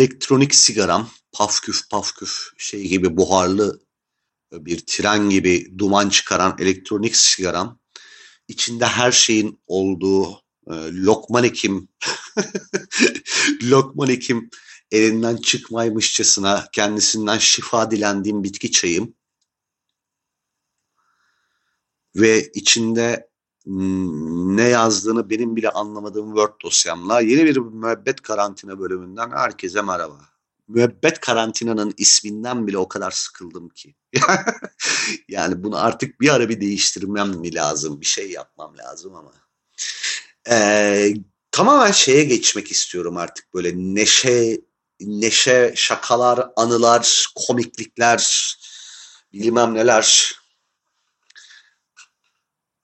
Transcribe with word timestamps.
elektronik 0.00 0.54
sigaram 0.54 1.10
pafküf 1.32 1.90
pafküf 1.90 2.52
şey 2.58 2.88
gibi 2.88 3.16
buharlı 3.16 3.80
bir 4.52 4.78
tren 4.86 5.30
gibi 5.30 5.78
duman 5.78 6.08
çıkaran 6.08 6.56
elektronik 6.58 7.16
sigaram 7.16 7.78
içinde 8.48 8.86
her 8.86 9.12
şeyin 9.12 9.62
olduğu 9.66 10.32
e, 10.66 10.74
Lokman 10.92 11.44
Hekim 11.44 11.88
Lokman 13.62 14.08
Hekim 14.08 14.50
elinden 14.90 15.36
çıkmaymışçasına 15.36 16.68
kendisinden 16.72 17.38
şifa 17.38 17.90
dilendiğim 17.90 18.44
bitki 18.44 18.70
çayım 18.70 19.14
ve 22.16 22.50
içinde 22.54 23.29
ne 23.66 24.68
yazdığını 24.68 25.30
benim 25.30 25.56
bile 25.56 25.70
anlamadığım 25.70 26.26
Word 26.26 26.60
dosyamla 26.64 27.20
yeni 27.20 27.44
bir 27.44 27.56
müebbet 27.56 28.20
karantina 28.20 28.78
bölümünden 28.78 29.30
herkese 29.30 29.82
merhaba. 29.82 30.20
Müebbet 30.68 31.20
karantinanın 31.20 31.94
isminden 31.96 32.66
bile 32.66 32.78
o 32.78 32.88
kadar 32.88 33.10
sıkıldım 33.10 33.68
ki. 33.68 33.94
yani 35.28 35.62
bunu 35.62 35.84
artık 35.84 36.20
bir 36.20 36.34
ara 36.34 36.48
bir 36.48 36.60
değiştirmem 36.60 37.28
mi 37.28 37.54
lazım? 37.54 38.00
Bir 38.00 38.06
şey 38.06 38.30
yapmam 38.30 38.78
lazım 38.78 39.14
ama. 39.14 39.32
Ee, 40.50 41.14
tamamen 41.52 41.92
şeye 41.92 42.24
geçmek 42.24 42.70
istiyorum 42.70 43.16
artık 43.16 43.54
böyle 43.54 43.72
neşe, 43.76 44.60
neşe, 45.00 45.72
şakalar, 45.76 46.50
anılar, 46.56 47.32
komiklikler, 47.34 48.54
bilmem 49.32 49.74
neler 49.74 50.39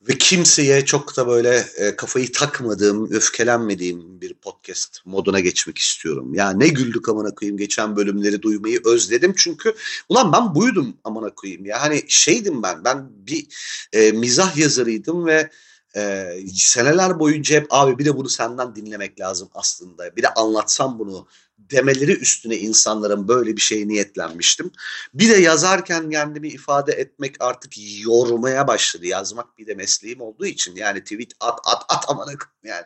ve 0.08 0.18
kimseye 0.18 0.84
çok 0.84 1.16
da 1.16 1.26
böyle 1.26 1.66
e, 1.76 1.96
kafayı 1.96 2.32
takmadığım, 2.32 3.12
öfkelenmediğim 3.12 4.20
bir 4.20 4.34
podcast 4.34 5.00
moduna 5.04 5.40
geçmek 5.40 5.78
istiyorum. 5.78 6.34
Ya 6.34 6.50
ne 6.50 6.68
güldük 6.68 7.08
amına 7.08 7.34
koyayım 7.34 7.58
geçen 7.58 7.96
bölümleri 7.96 8.42
duymayı 8.42 8.80
özledim 8.84 9.34
çünkü 9.36 9.74
ulan 10.08 10.32
ben 10.32 10.54
buydum 10.54 10.96
amına 11.04 11.30
koyayım 11.30 11.66
ya. 11.66 11.82
Hani 11.82 12.02
şeydim 12.08 12.62
ben, 12.62 12.84
ben 12.84 13.08
bir 13.10 13.46
e, 13.92 14.12
mizah 14.12 14.56
yazarıydım 14.56 15.26
ve 15.26 15.50
e, 15.96 16.32
seneler 16.54 17.18
boyunca 17.18 17.56
hep 17.56 17.66
abi 17.70 17.98
bir 17.98 18.04
de 18.04 18.16
bunu 18.16 18.28
senden 18.28 18.76
dinlemek 18.76 19.20
lazım 19.20 19.48
aslında. 19.54 20.16
Bir 20.16 20.22
de 20.22 20.28
anlatsam 20.34 20.98
bunu 20.98 21.26
demeleri 21.58 22.12
üstüne 22.12 22.56
insanların 22.56 23.28
böyle 23.28 23.56
bir 23.56 23.60
şey 23.60 23.88
niyetlenmiştim. 23.88 24.70
Bir 25.14 25.30
de 25.30 25.36
yazarken 25.36 26.10
kendimi 26.10 26.48
ifade 26.48 26.92
etmek 26.92 27.36
artık 27.40 27.72
yormaya 28.04 28.66
başladı. 28.66 29.06
Yazmak 29.06 29.58
bir 29.58 29.66
de 29.66 29.74
mesleğim 29.74 30.20
olduğu 30.20 30.46
için 30.46 30.76
yani 30.76 31.02
tweet 31.02 31.32
at 31.40 31.58
at 31.64 31.84
at 31.88 32.10
amına 32.10 32.32
yani 32.64 32.84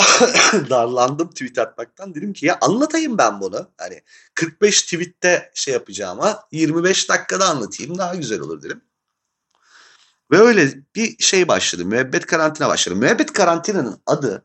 darlandım 0.70 1.30
tweet 1.30 1.58
atmaktan. 1.58 2.14
Dedim 2.14 2.32
ki 2.32 2.46
ya 2.46 2.58
anlatayım 2.60 3.18
ben 3.18 3.40
bunu. 3.40 3.70
Hani 3.78 4.02
45 4.34 4.82
tweette 4.82 5.50
şey 5.54 5.74
yapacağıma 5.74 6.42
25 6.52 7.08
dakikada 7.08 7.48
anlatayım 7.48 7.98
daha 7.98 8.14
güzel 8.14 8.40
olur 8.40 8.62
dedim. 8.62 8.82
Ve 10.30 10.38
öyle 10.38 10.74
bir 10.94 11.22
şey 11.22 11.48
başladı. 11.48 11.84
Müebbet 11.84 12.26
karantina 12.26 12.68
başladı. 12.68 12.96
Müebbet 12.96 13.32
karantinanın 13.32 14.02
adı 14.06 14.44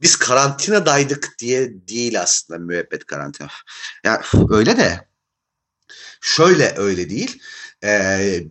biz 0.00 0.16
karantinadaydık 0.16 1.34
diye 1.38 1.88
değil 1.88 2.20
aslında 2.20 2.58
müebbet 2.58 3.06
karantina. 3.06 3.48
Yani 4.04 4.24
öyle 4.50 4.76
de 4.76 5.08
şöyle 6.20 6.74
öyle 6.76 7.10
değil. 7.10 7.42
Ee, 7.84 8.42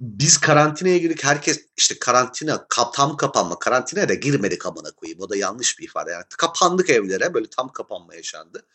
biz 0.00 0.38
karantinaya 0.38 0.98
girdik. 0.98 1.24
Herkes 1.24 1.66
işte 1.76 1.98
karantina 1.98 2.66
tam 2.94 3.16
kapanma. 3.16 3.58
Karantinaya 3.58 4.08
da 4.08 4.14
girmedik 4.14 4.66
amına 4.66 4.90
koyayım. 4.90 5.20
O 5.20 5.30
da 5.30 5.36
yanlış 5.36 5.78
bir 5.78 5.84
ifade. 5.84 6.10
Yani 6.10 6.24
kapandık 6.38 6.90
evlere. 6.90 7.34
Böyle 7.34 7.46
tam 7.50 7.72
kapanma 7.72 8.14
yaşandı. 8.14 8.66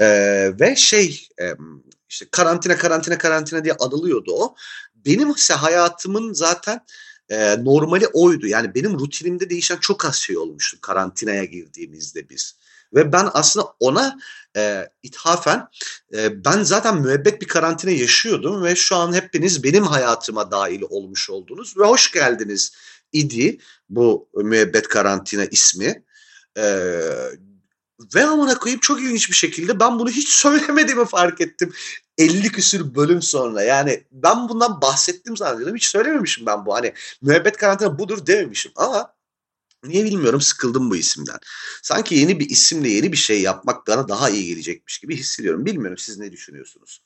Ee, 0.00 0.50
ve 0.60 0.76
şey 0.76 1.28
işte 2.08 2.26
karantina 2.30 2.76
karantina 2.76 3.18
karantina 3.18 3.64
diye 3.64 3.74
anılıyordu 3.74 4.32
o. 4.34 4.54
Benim 4.94 5.30
ise 5.30 5.54
hayatımın 5.54 6.32
zaten 6.32 6.80
e, 7.28 7.64
normali 7.64 8.06
oydu. 8.06 8.46
Yani 8.46 8.74
benim 8.74 8.98
rutinimde 8.98 9.50
değişen 9.50 9.76
çok 9.76 10.04
az 10.04 10.16
şey 10.16 10.36
olmuştu 10.36 10.80
karantinaya 10.80 11.44
girdiğimizde 11.44 12.28
biz. 12.28 12.56
Ve 12.94 13.12
ben 13.12 13.28
aslında 13.32 13.66
ona 13.80 14.18
e, 14.56 14.88
ithafen 15.02 15.68
e, 16.14 16.44
ben 16.44 16.62
zaten 16.62 17.00
müebbet 17.00 17.40
bir 17.40 17.48
karantina 17.48 17.90
yaşıyordum 17.90 18.62
ve 18.62 18.76
şu 18.76 18.96
an 18.96 19.14
hepiniz 19.14 19.64
benim 19.64 19.84
hayatıma 19.84 20.50
dahil 20.50 20.82
olmuş 20.90 21.30
oldunuz 21.30 21.78
ve 21.78 21.84
hoş 21.84 22.12
geldiniz 22.12 22.72
idi 23.12 23.58
bu 23.88 24.28
müebbet 24.34 24.88
karantina 24.88 25.44
ismi. 25.44 26.04
E, 26.56 26.64
ve 28.14 28.24
amına 28.24 28.58
koyayım 28.58 28.80
çok 28.80 29.00
ilginç 29.00 29.30
bir 29.30 29.34
şekilde 29.34 29.80
ben 29.80 29.98
bunu 29.98 30.10
hiç 30.10 30.28
söylemediğimi 30.34 31.06
fark 31.06 31.40
ettim. 31.40 31.72
50 32.18 32.52
küsür 32.52 32.94
bölüm 32.94 33.22
sonra 33.22 33.62
yani 33.62 34.04
ben 34.12 34.48
bundan 34.48 34.80
bahsettim 34.80 35.36
zannediyorum. 35.36 35.76
Hiç 35.76 35.84
söylememişim 35.84 36.46
ben 36.46 36.66
bu. 36.66 36.74
Hani 36.74 36.92
müebbet 37.22 37.56
karantina 37.56 37.98
budur 37.98 38.26
dememişim 38.26 38.72
ama 38.76 39.14
niye 39.84 40.04
bilmiyorum 40.04 40.40
sıkıldım 40.40 40.90
bu 40.90 40.96
isimden. 40.96 41.38
Sanki 41.82 42.14
yeni 42.14 42.40
bir 42.40 42.50
isimle 42.50 42.88
yeni 42.88 43.12
bir 43.12 43.16
şey 43.16 43.42
yapmak 43.42 43.86
bana 43.86 44.08
daha 44.08 44.30
iyi 44.30 44.46
gelecekmiş 44.46 44.98
gibi 44.98 45.16
hissediyorum. 45.16 45.66
Bilmiyorum 45.66 45.98
siz 45.98 46.18
ne 46.18 46.32
düşünüyorsunuz? 46.32 47.02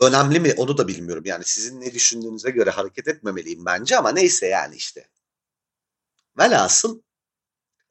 Önemli 0.00 0.40
mi 0.40 0.54
onu 0.56 0.78
da 0.78 0.88
bilmiyorum. 0.88 1.22
Yani 1.26 1.44
sizin 1.44 1.80
ne 1.80 1.94
düşündüğünüze 1.94 2.50
göre 2.50 2.70
hareket 2.70 3.08
etmemeliyim 3.08 3.64
bence 3.64 3.96
ama 3.96 4.12
neyse 4.12 4.46
yani 4.46 4.76
işte. 4.76 5.08
Velhasıl 6.38 7.00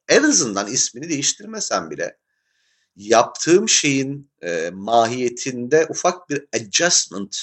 en 0.07 0.23
azından 0.23 0.67
ismini 0.67 1.09
değiştirmesem 1.09 1.89
bile 1.89 2.17
yaptığım 2.95 3.69
şeyin 3.69 4.31
e, 4.41 4.69
mahiyetinde 4.73 5.85
ufak 5.89 6.29
bir 6.29 6.47
adjustment 6.55 7.37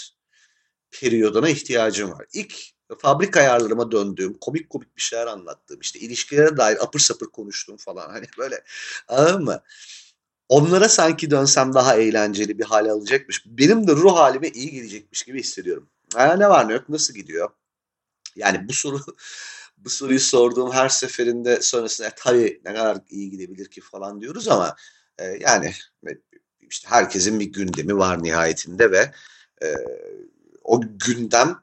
periyoduna 0.91 1.49
ihtiyacım 1.49 2.11
var. 2.13 2.27
İlk 2.33 2.55
fabrik 2.99 3.37
ayarlarıma 3.37 3.93
döndüğüm, 3.93 4.39
komik 4.39 4.71
komik 4.71 4.97
bir 4.97 5.03
şeyler 5.03 5.27
anlattığım, 5.27 5.81
işte 5.81 5.99
ilişkilere 5.99 6.57
dair 6.57 6.85
apır 6.85 7.01
sapır 7.01 7.27
konuştuğum 7.27 7.77
falan 7.77 8.11
hani 8.11 8.27
böyle 8.39 8.65
anladın 9.09 9.45
mı? 9.45 9.63
Onlara 10.49 10.89
sanki 10.89 11.31
dönsem 11.31 11.75
daha 11.75 11.97
eğlenceli 11.97 12.59
bir 12.59 12.65
hale 12.65 12.91
alacakmış. 12.91 13.43
Benim 13.47 13.89
de 13.89 13.93
ruh 13.93 14.17
halime 14.17 14.49
iyi 14.49 14.71
gelecekmiş 14.71 15.23
gibi 15.23 15.41
hissediyorum. 15.41 15.89
Ha, 16.15 16.37
ne 16.37 16.49
var 16.49 16.69
ne 16.69 16.73
yok 16.73 16.89
nasıl 16.89 17.15
gidiyor? 17.15 17.51
Yani 18.37 18.69
bu 18.69 18.73
soru 18.73 19.01
bu 19.77 19.91
soruyu 19.91 20.21
sorduğum 20.21 20.73
her 20.73 20.89
seferinde 20.89 21.63
sonrasında 21.63 22.09
e, 22.09 22.13
tabii 22.17 22.61
ne 22.65 22.75
kadar 22.75 22.99
iyi 23.09 23.31
gidebilir 23.31 23.71
ki 23.71 23.81
falan 23.81 24.21
diyoruz 24.21 24.49
ama 24.49 24.77
e, 25.19 25.25
yani 25.25 25.75
işte 26.61 26.89
herkesin 26.89 27.41
bir 27.41 27.53
gündemi 27.53 27.97
var 27.97 28.23
nihayetinde 28.23 28.91
ve 28.91 29.13
e, 29.63 29.75
o 30.65 30.81
gündem 30.81 31.59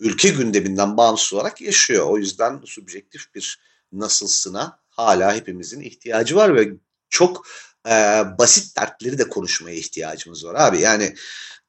ülke 0.00 0.28
gündeminden 0.28 0.96
bağımsız 0.96 1.34
olarak 1.34 1.60
yaşıyor. 1.60 2.06
O 2.06 2.18
yüzden 2.18 2.60
subjektif 2.64 3.34
bir 3.34 3.60
nasılsına 3.92 4.78
hala 4.88 5.34
hepimizin 5.34 5.80
ihtiyacı 5.80 6.36
var 6.36 6.56
ve 6.56 6.72
çok 7.10 7.46
e, 7.86 8.22
basit 8.38 8.76
dertleri 8.76 9.18
de 9.18 9.28
konuşmaya 9.28 9.76
ihtiyacımız 9.76 10.44
var 10.44 10.54
abi. 10.54 10.80
Yani 10.80 11.14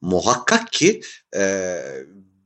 muhakkak 0.01 0.71
ki 0.71 1.01
e, 1.35 1.77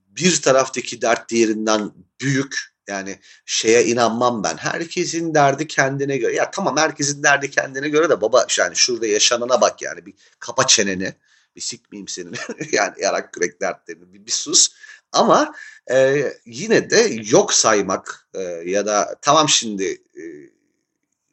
bir 0.08 0.42
taraftaki 0.42 1.02
dert 1.02 1.30
diğerinden 1.30 1.92
büyük 2.22 2.79
yani 2.90 3.20
şeye 3.46 3.86
inanmam 3.86 4.44
ben. 4.44 4.58
Herkesin 4.58 5.34
derdi 5.34 5.68
kendine 5.68 6.18
göre. 6.18 6.36
Ya 6.36 6.52
tamam 6.52 6.78
herkesin 6.78 7.24
derdi 7.24 7.52
kendine 7.52 7.90
göre 7.90 8.10
de 8.10 8.22
baba 8.22 8.46
yani 8.58 8.76
şurada 8.76 9.08
yaşanana 9.08 9.62
bak 9.62 9.82
yani 9.82 10.06
bir 10.06 10.14
kapa 10.40 10.68
çeneni. 10.68 11.14
Bir 11.56 11.62
sikmeyeyim 11.62 12.08
senin 12.08 12.36
yani 12.72 12.94
yarak 13.02 13.34
kürek 13.34 13.62
dertlerini 13.62 14.14
bir, 14.14 14.26
bir 14.26 14.32
sus. 14.32 14.70
Ama 15.12 15.54
e, 15.92 16.24
yine 16.46 16.90
de 16.90 17.22
yok 17.26 17.54
saymak 17.54 18.28
e, 18.34 18.42
ya 18.66 18.86
da 18.86 19.16
tamam 19.22 19.50
şimdi 19.50 20.02
e, 20.16 20.24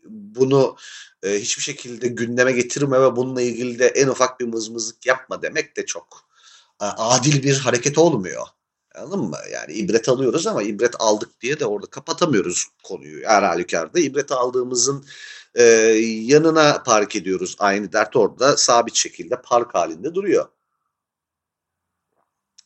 bunu 0.09 0.77
e, 1.23 1.31
hiçbir 1.41 1.63
şekilde 1.63 2.09
gündeme 2.09 2.53
getirme 2.53 3.01
ve 3.01 3.17
bununla 3.17 3.43
ilgili 3.43 3.79
de 3.79 3.87
en 3.87 4.09
ufak 4.09 4.41
bir 4.41 4.45
mızmızlık 4.45 5.07
yapma 5.07 5.43
demek 5.43 5.77
de 5.77 5.87
çok 5.87 6.29
e, 6.83 6.85
adil 6.85 7.43
bir 7.43 7.59
hareket 7.59 7.99
olmuyor. 7.99 8.47
Anladın 8.97 9.21
mı? 9.21 9.39
Yani 9.53 9.73
ibret 9.73 10.09
alıyoruz 10.09 10.47
ama 10.47 10.63
ibret 10.63 10.95
aldık 10.99 11.41
diye 11.41 11.61
de 11.61 11.67
orada 11.67 11.87
kapatamıyoruz 11.87 12.67
konuyu 12.85 13.27
her 13.27 13.43
halükarda. 13.43 14.01
İbret 14.01 14.33
aldığımızın 14.33 15.07
e, 15.55 15.63
yanına 16.23 16.83
park 16.83 17.17
ediyoruz. 17.17 17.57
Aynı 17.59 17.93
dert 17.93 18.17
orada 18.17 18.57
sabit 18.57 18.95
şekilde 18.95 19.43
park 19.43 19.75
halinde 19.75 20.15
duruyor. 20.15 20.49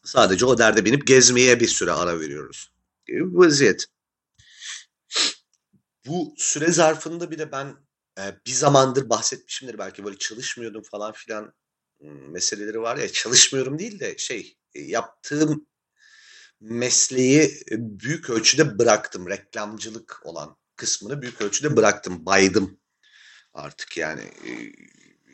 Sadece 0.04 0.46
o 0.46 0.58
derde 0.58 0.84
binip 0.84 1.06
gezmeye 1.06 1.60
bir 1.60 1.68
süre 1.68 1.92
ara 1.92 2.20
veriyoruz. 2.20 2.70
Bir 3.08 3.20
vaziyet. 3.20 3.86
Bu 6.06 6.34
süre 6.36 6.72
zarfında 6.72 7.30
bir 7.30 7.38
de 7.38 7.52
ben 7.52 7.76
e, 8.18 8.22
bir 8.46 8.52
zamandır 8.52 9.10
bahsetmişimdir 9.10 9.78
belki 9.78 10.04
böyle 10.04 10.18
çalışmıyordum 10.18 10.82
falan 10.82 11.12
filan 11.12 11.52
meseleleri 12.28 12.82
var 12.82 12.96
ya 12.96 13.12
çalışmıyorum 13.12 13.78
değil 13.78 14.00
de 14.00 14.18
şey 14.18 14.56
yaptığım 14.74 15.66
mesleği 16.60 17.62
büyük 17.70 18.30
ölçüde 18.30 18.78
bıraktım. 18.78 19.28
Reklamcılık 19.28 20.20
olan 20.24 20.56
kısmını 20.76 21.22
büyük 21.22 21.40
ölçüde 21.40 21.76
bıraktım. 21.76 22.26
Baydım. 22.26 22.78
Artık 23.54 23.96
yani 23.96 24.20
e, 24.20 24.52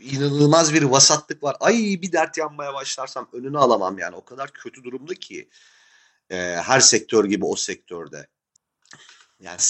inanılmaz 0.00 0.74
bir 0.74 0.82
vasatlık 0.82 1.42
var. 1.42 1.56
Ay 1.60 1.74
bir 2.02 2.12
dert 2.12 2.38
yanmaya 2.38 2.74
başlarsam 2.74 3.28
önünü 3.32 3.58
alamam 3.58 3.98
yani. 3.98 4.16
O 4.16 4.24
kadar 4.24 4.52
kötü 4.52 4.84
durumda 4.84 5.14
ki 5.14 5.48
e, 6.30 6.36
her 6.36 6.80
sektör 6.80 7.24
gibi 7.24 7.44
o 7.44 7.56
sektörde. 7.56 8.28
Yani 9.40 9.60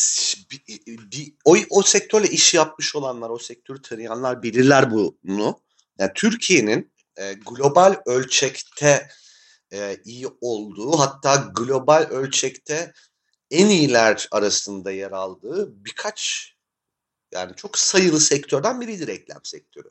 o, 1.45 1.57
o 1.71 1.83
sektörle 1.83 2.29
iş 2.29 2.55
yapmış 2.55 2.97
olanlar, 2.97 3.31
o 3.31 3.39
sektörü 3.39 3.83
tanıyanlar 3.83 4.43
bilirler 4.43 4.91
bunu. 4.91 5.61
Yani 5.99 6.11
Türkiye'nin 6.15 6.93
e, 7.17 7.33
global 7.33 7.97
ölçekte 8.07 9.09
e, 9.73 9.97
iyi 10.05 10.27
olduğu, 10.41 10.99
hatta 10.99 11.53
global 11.55 12.07
ölçekte 12.11 12.93
en 13.51 13.67
iyiler 13.67 14.29
arasında 14.31 14.91
yer 14.91 15.11
aldığı 15.11 15.85
birkaç 15.85 16.53
yani 17.33 17.53
çok 17.57 17.79
sayılı 17.79 18.21
sektörden 18.21 18.81
biriydi 18.81 19.07
reklam 19.07 19.41
sektörü. 19.45 19.91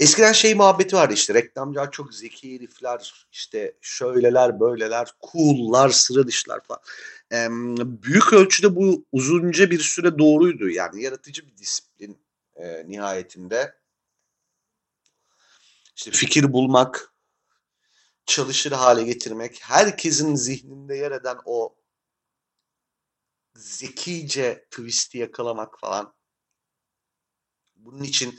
Eskiden 0.00 0.32
şey 0.32 0.54
muhabbeti 0.54 0.96
vardı 0.96 1.14
işte 1.14 1.34
reklamcılar 1.34 1.90
çok 1.90 2.14
zeki 2.14 2.54
herifler 2.54 3.26
işte 3.32 3.74
şöyleler 3.80 4.60
böyleler 4.60 5.08
cool'lar 5.32 5.88
sıra 5.88 6.26
dışlar 6.26 6.60
falan. 6.60 6.80
Ee, 7.32 7.48
büyük 8.02 8.32
ölçüde 8.32 8.76
bu 8.76 9.04
uzunca 9.12 9.70
bir 9.70 9.78
süre 9.78 10.18
doğruydu 10.18 10.70
yani 10.70 11.02
yaratıcı 11.02 11.46
bir 11.46 11.56
disiplin 11.56 12.18
e, 12.56 12.88
nihayetinde. 12.88 13.74
İşte 15.96 16.10
fikir 16.10 16.52
bulmak, 16.52 17.12
çalışır 18.28 18.72
hale 18.72 19.02
getirmek, 19.02 19.60
herkesin 19.62 20.34
zihninde 20.34 20.96
yer 20.96 21.12
eden 21.12 21.38
o 21.44 21.74
zekice 23.56 24.66
twist'i 24.70 25.18
yakalamak 25.18 25.80
falan. 25.80 26.14
Bunun 27.76 28.02
için 28.02 28.38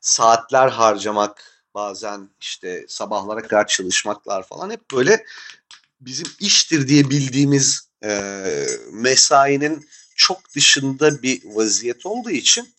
saatler 0.00 0.68
harcamak, 0.68 1.64
bazen 1.74 2.30
işte 2.40 2.84
sabahlara 2.88 3.42
kadar 3.42 3.66
çalışmaklar 3.66 4.46
falan 4.46 4.70
hep 4.70 4.90
böyle 4.92 5.24
bizim 6.00 6.26
iştir 6.40 6.88
diye 6.88 7.10
bildiğimiz 7.10 7.88
e, 8.04 8.66
mesainin 8.92 9.88
çok 10.16 10.54
dışında 10.54 11.22
bir 11.22 11.42
vaziyet 11.44 12.06
olduğu 12.06 12.30
için 12.30 12.74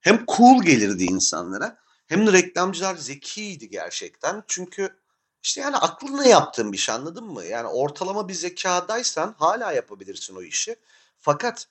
hem 0.00 0.24
cool 0.36 0.62
gelirdi 0.62 1.04
insanlara 1.04 1.78
hem 2.06 2.26
de 2.26 2.32
reklamcılar 2.32 2.96
zekiydi 2.96 3.70
gerçekten. 3.70 4.42
Çünkü 4.48 5.05
işte 5.46 5.60
yani 5.60 5.76
aklınla 5.76 6.24
yaptığın 6.24 6.72
bir 6.72 6.78
şey 6.78 6.94
anladın 6.94 7.24
mı? 7.24 7.44
Yani 7.44 7.68
ortalama 7.68 8.28
bir 8.28 8.34
zekadaysan 8.34 9.34
hala 9.38 9.72
yapabilirsin 9.72 10.36
o 10.36 10.42
işi. 10.42 10.76
Fakat 11.18 11.68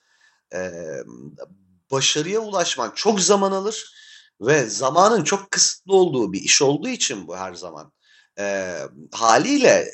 e, 0.52 0.72
başarıya 1.90 2.40
ulaşman 2.40 2.90
çok 2.94 3.20
zaman 3.20 3.52
alır 3.52 3.94
ve 4.40 4.66
zamanın 4.66 5.24
çok 5.24 5.50
kısıtlı 5.50 5.94
olduğu 5.94 6.32
bir 6.32 6.40
iş 6.40 6.62
olduğu 6.62 6.88
için 6.88 7.28
bu 7.28 7.36
her 7.36 7.54
zaman 7.54 7.92
e, 8.38 8.78
haliyle 9.12 9.90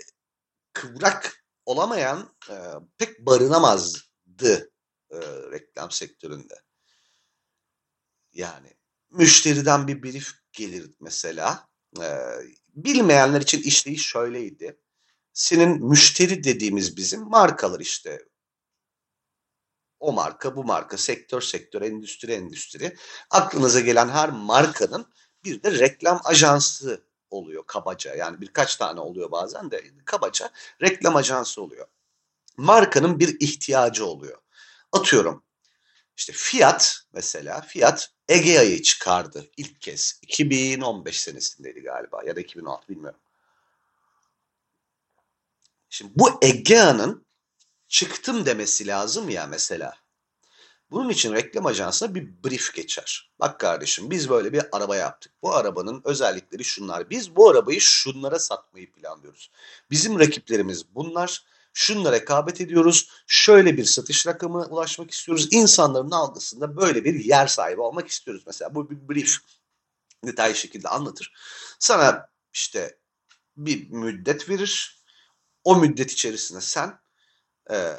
kıvrak 0.73 1.45
olamayan 1.67 2.35
e, 2.51 2.57
pek 2.99 3.27
barınamazdı 3.27 4.71
e, 5.11 5.17
reklam 5.53 5.91
sektöründe. 5.91 6.55
Yani 8.33 8.77
müşteriden 9.11 9.89
bir 9.89 10.03
brief 10.03 10.33
gelir 10.53 10.91
mesela. 11.01 11.69
E, 12.01 12.07
bilmeyenler 12.75 13.41
için 13.41 13.63
işleyiş 13.63 14.07
şöyleydi. 14.07 14.79
Senin 15.33 15.85
müşteri 15.87 16.45
dediğimiz 16.45 16.97
bizim 16.97 17.21
markalar 17.21 17.81
işte 17.81 18.23
o 20.01 20.13
marka, 20.13 20.57
bu 20.57 20.65
marka, 20.65 20.99
sektör 20.99 21.41
sektör, 21.41 21.83
endüstri 21.83 22.33
endüstri. 22.33 22.97
Aklınıza 23.31 23.81
gelen 23.81 24.09
her 24.09 24.31
markanın 24.31 25.13
bir 25.45 25.63
de 25.63 25.79
reklam 25.79 26.21
ajansı 26.25 27.05
oluyor 27.31 27.65
kabaca. 27.67 28.15
Yani 28.15 28.41
birkaç 28.41 28.77
tane 28.77 29.01
oluyor 29.01 29.31
bazen 29.31 29.71
de 29.71 29.83
kabaca 30.05 30.51
reklam 30.83 31.17
ajansı 31.17 31.63
oluyor. 31.63 31.87
Markanın 32.57 33.21
bir 33.21 33.41
ihtiyacı 33.41 34.07
oluyor. 34.07 34.39
Atıyorum 34.93 35.45
işte 36.17 36.33
Fiat 36.37 37.01
mesela 37.13 37.61
Fiat 37.61 38.11
Egea'yı 38.29 38.83
çıkardı 38.83 39.51
ilk 39.57 39.81
kez. 39.81 40.19
2015 40.23 41.21
senesindeydi 41.21 41.81
galiba 41.81 42.25
ya 42.25 42.37
da 42.37 42.41
2016 42.41 42.89
bilmiyorum. 42.89 43.21
Şimdi 45.91 46.13
bu 46.17 46.39
Egea'nın 46.43 47.27
çıktım 47.89 48.47
demesi 48.47 48.87
lazım 48.87 49.29
ya 49.29 49.47
mesela. 49.47 49.95
Bunun 50.91 51.09
için 51.09 51.33
reklam 51.35 51.67
ajansına 51.67 52.15
bir 52.15 52.29
brief 52.45 52.75
geçer. 52.75 53.31
Bak 53.41 53.61
kardeşim 53.61 54.11
biz 54.11 54.31
böyle 54.31 54.53
bir 54.53 54.63
araba 54.73 54.97
yaptık. 54.97 55.33
Bu 55.43 55.55
arabanın 55.55 56.03
özellikleri 56.05 56.65
şunlar. 56.65 57.11
Biz 57.11 57.37
bu 57.37 57.51
arabayı 57.51 57.81
şunlara 57.81 58.39
satmayı 58.39 58.93
planlıyoruz. 58.93 59.51
Bizim 59.91 60.19
rakiplerimiz 60.19 60.95
bunlar. 60.95 61.45
Şunlara 61.73 62.17
rekabet 62.17 62.61
ediyoruz. 62.61 63.11
Şöyle 63.27 63.77
bir 63.77 63.85
satış 63.85 64.27
rakamı 64.27 64.67
ulaşmak 64.67 65.11
istiyoruz. 65.11 65.49
İnsanların 65.51 66.11
algısında 66.11 66.77
böyle 66.77 67.05
bir 67.05 67.25
yer 67.25 67.47
sahibi 67.47 67.81
olmak 67.81 68.09
istiyoruz. 68.09 68.43
Mesela 68.47 68.75
bu 68.75 68.91
bir 68.91 69.09
brief 69.09 69.37
detaylı 70.25 70.55
şekilde 70.55 70.89
anlatır. 70.89 71.33
Sana 71.79 72.29
işte 72.53 72.99
bir 73.57 73.91
müddet 73.91 74.49
verir. 74.49 75.03
O 75.65 75.77
müddet 75.77 76.13
içerisinde 76.13 76.61
sen 76.61 76.99
e, 77.71 77.97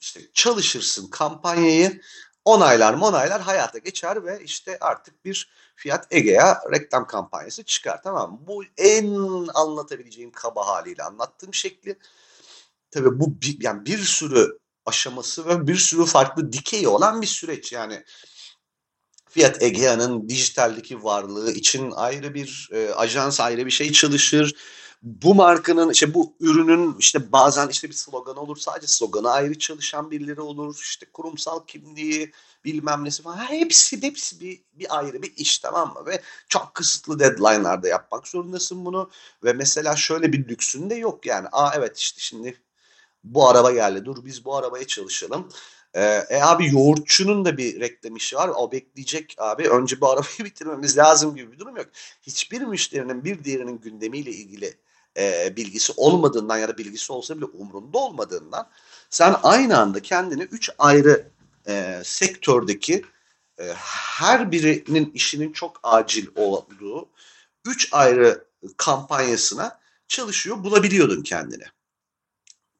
işte 0.00 0.20
çalışırsın 0.32 1.10
kampanyayı 1.10 2.00
onaylar 2.44 2.94
onaylar 2.94 3.42
hayata 3.42 3.78
geçer 3.78 4.24
ve 4.24 4.44
işte 4.44 4.78
artık 4.80 5.24
bir 5.24 5.50
Fiat 5.76 6.06
Egea 6.10 6.62
reklam 6.72 7.06
kampanyası 7.06 7.64
çıkar 7.64 8.02
tamam 8.02 8.32
mı? 8.32 8.38
Bu 8.46 8.64
en 8.76 9.14
anlatabileceğim 9.54 10.32
kaba 10.32 10.66
haliyle 10.66 11.02
anlattığım 11.02 11.54
şekli. 11.54 11.98
Tabii 12.94 13.20
bu 13.20 13.40
bir, 13.40 13.56
yani 13.60 13.86
bir 13.86 13.98
sürü 13.98 14.58
aşaması 14.86 15.46
ve 15.48 15.66
bir 15.66 15.76
sürü 15.76 16.04
farklı 16.04 16.52
dikeyi 16.52 16.88
olan 16.88 17.22
bir 17.22 17.26
süreç 17.26 17.72
yani. 17.72 18.04
Fiat 19.28 19.62
Egea'nın 19.62 20.28
dijitaldeki 20.28 21.04
varlığı 21.04 21.52
için 21.52 21.90
ayrı 21.90 22.34
bir 22.34 22.68
e, 22.72 22.94
ajans 22.94 23.40
ayrı 23.40 23.66
bir 23.66 23.70
şey 23.70 23.92
çalışır. 23.92 24.54
Bu 25.02 25.34
markanın 25.34 25.90
işte 25.90 26.14
bu 26.14 26.36
ürünün 26.40 26.96
işte 26.98 27.32
bazen 27.32 27.68
işte 27.68 27.88
bir 27.88 27.94
slogan 27.94 28.36
olur 28.36 28.56
sadece 28.56 28.86
sloganı 28.86 29.30
ayrı 29.30 29.58
çalışan 29.58 30.10
birileri 30.10 30.40
olur. 30.40 30.78
İşte 30.82 31.06
kurumsal 31.12 31.66
kimliği 31.66 32.32
bilmem 32.64 33.04
nesi 33.04 33.22
falan. 33.22 33.36
Hepsi 33.36 34.02
hepsi 34.02 34.40
bir, 34.40 34.62
bir 34.72 34.98
ayrı 34.98 35.22
bir 35.22 35.32
iş 35.36 35.58
tamam 35.58 35.94
mı? 35.94 36.06
Ve 36.06 36.22
çok 36.48 36.74
kısıtlı 36.74 37.18
deadline'larda 37.18 37.88
yapmak 37.88 38.28
zorundasın 38.28 38.84
bunu. 38.84 39.10
Ve 39.44 39.52
mesela 39.52 39.96
şöyle 39.96 40.32
bir 40.32 40.48
lüksün 40.48 40.90
de 40.90 40.94
yok 40.94 41.26
yani. 41.26 41.48
Aa 41.52 41.72
evet 41.76 41.98
işte 41.98 42.20
şimdi 42.20 42.64
bu 43.24 43.48
araba 43.48 43.72
geldi 43.72 44.04
dur 44.04 44.24
biz 44.24 44.44
bu 44.44 44.56
arabaya 44.56 44.86
çalışalım 44.86 45.48
ee, 45.94 46.24
e 46.30 46.42
abi 46.42 46.66
yoğurtçunun 46.72 47.44
da 47.44 47.56
bir 47.56 47.80
reklam 47.80 48.16
işi 48.16 48.36
var. 48.36 48.50
O 48.56 48.72
bekleyecek 48.72 49.36
abi. 49.38 49.68
Önce 49.68 50.00
bu 50.00 50.10
arabayı 50.10 50.38
bitirmemiz 50.44 50.98
lazım 50.98 51.36
gibi 51.36 51.52
bir 51.52 51.58
durum 51.58 51.76
yok. 51.76 51.86
Hiçbir 52.22 52.60
müşterinin 52.60 53.24
bir 53.24 53.44
diğerinin 53.44 53.80
gündemiyle 53.80 54.30
ilgili 54.30 54.74
e, 55.18 55.56
bilgisi 55.56 55.92
olmadığından 55.96 56.58
ya 56.58 56.68
da 56.68 56.78
bilgisi 56.78 57.12
olsa 57.12 57.36
bile 57.36 57.44
umrunda 57.44 57.98
olmadığından 57.98 58.68
sen 59.10 59.36
aynı 59.42 59.78
anda 59.78 60.02
kendini 60.02 60.42
üç 60.42 60.70
ayrı 60.78 61.28
e, 61.68 62.02
sektördeki 62.04 63.04
e, 63.58 63.64
her 64.18 64.52
birinin 64.52 65.10
işinin 65.14 65.52
çok 65.52 65.80
acil 65.82 66.26
olduğu 66.36 67.08
üç 67.64 67.88
ayrı 67.92 68.44
kampanyasına 68.76 69.80
çalışıyor 70.08 70.64
bulabiliyordun 70.64 71.22
kendini. 71.22 71.64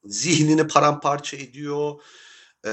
Zihnini 0.04 0.66
paramparça 0.66 1.37
ediyor. 1.37 2.00
E, 2.66 2.73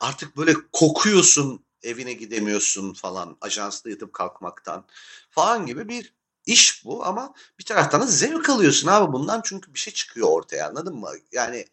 artık 0.00 0.36
böyle 0.36 0.54
kokuyorsun 0.72 1.64
evine 1.82 2.12
gidemiyorsun 2.12 2.92
falan 2.94 3.36
ajansta 3.40 3.90
yatıp 3.90 4.12
kalkmaktan 4.12 4.84
falan 5.30 5.66
gibi 5.66 5.88
bir 5.88 6.14
iş 6.46 6.84
bu 6.84 7.04
ama 7.04 7.34
bir 7.58 7.64
taraftan 7.64 8.00
da 8.00 8.06
zevk 8.06 8.50
alıyorsun 8.50 8.88
abi 8.88 9.12
bundan 9.12 9.40
çünkü 9.44 9.74
bir 9.74 9.78
şey 9.78 9.92
çıkıyor 9.92 10.28
ortaya 10.28 10.68
anladın 10.68 10.96
mı? 10.96 11.10
Yani 11.32 11.66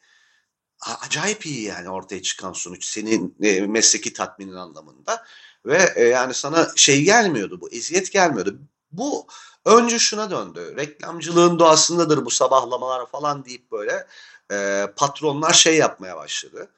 acayip 1.01 1.45
iyi 1.45 1.63
yani 1.63 1.89
ortaya 1.89 2.21
çıkan 2.21 2.53
sonuç 2.53 2.85
senin 2.85 3.35
e, 3.41 3.61
mesleki 3.61 4.13
tatminin 4.13 4.55
anlamında 4.55 5.25
ve 5.65 5.93
e, 5.95 6.03
yani 6.03 6.33
sana 6.33 6.69
şey 6.75 7.03
gelmiyordu 7.03 7.61
bu 7.61 7.69
eziyet 7.69 8.11
gelmiyordu. 8.11 8.59
Bu 8.91 9.27
önce 9.65 9.99
şuna 9.99 10.31
döndü. 10.31 10.73
Reklamcılığın 10.77 11.59
doğasındadır 11.59 12.25
bu 12.25 12.31
sabahlamalar 12.31 13.05
falan 13.05 13.45
deyip 13.45 13.71
böyle 13.71 14.07
e, 14.51 14.87
patronlar 14.95 15.53
şey 15.53 15.77
yapmaya 15.77 16.17
başladı. 16.17 16.69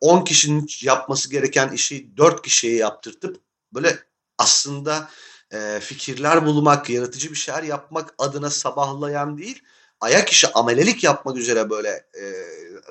10 0.00 0.20
e, 0.20 0.24
kişinin 0.24 0.68
yapması 0.82 1.30
gereken 1.30 1.68
işi 1.68 2.16
4 2.16 2.42
kişiye 2.42 2.76
yaptırtıp 2.76 3.40
böyle 3.74 3.98
aslında 4.38 5.08
e, 5.52 5.80
fikirler 5.80 6.46
bulmak, 6.46 6.90
yaratıcı 6.90 7.30
bir 7.30 7.36
şeyler 7.36 7.62
yapmak 7.62 8.14
adına 8.18 8.50
sabahlayan 8.50 9.38
değil, 9.38 9.62
ayak 10.00 10.28
işi 10.28 10.52
amelelik 10.52 11.04
yapmak 11.04 11.36
üzere 11.36 11.70
böyle 11.70 11.88
e, 11.88 12.22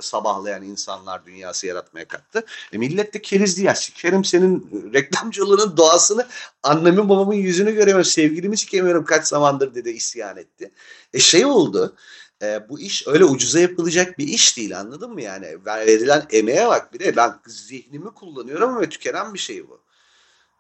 sabahlayan 0.02 0.64
insanlar 0.64 1.26
dünyası 1.26 1.68
yaratmaya 1.68 2.08
kalktı. 2.08 2.46
E 2.74 2.78
millet 2.78 3.14
de 3.14 3.22
keriz 3.22 3.58
diye 3.58 3.76
sikerim 3.76 4.26
senin 4.26 4.70
reklamcılığının 4.94 5.78
doğasını 5.78 6.28
annemin 6.64 7.10
babamın 7.10 7.34
yüzünü 7.34 7.72
göremiyorum 7.72 8.06
sevgilimi 8.06 8.58
sikemiyorum 8.58 9.06
kaç 9.06 9.28
zamandır 9.28 9.76
dedi 9.76 9.90
isyan 9.90 10.38
etti. 10.38 10.72
E 11.14 11.20
şey 11.20 11.46
oldu 11.46 11.96
e, 12.42 12.70
bu 12.70 12.80
iş 12.80 13.08
öyle 13.08 13.26
ucuza 13.26 13.60
yapılacak 13.60 14.18
bir 14.18 14.28
iş 14.28 14.58
değil 14.58 14.80
anladın 14.80 15.12
mı 15.12 15.22
yani 15.22 15.58
verilen 15.66 16.26
emeğe 16.32 16.68
bak 16.68 16.94
bir 16.94 17.00
de 17.00 17.16
ben 17.16 17.40
zihnimi 17.48 18.14
kullanıyorum 18.14 18.82
ve 18.82 18.90
tükenen 18.90 19.34
bir 19.34 19.40
şey 19.40 19.70
bu. 19.70 19.82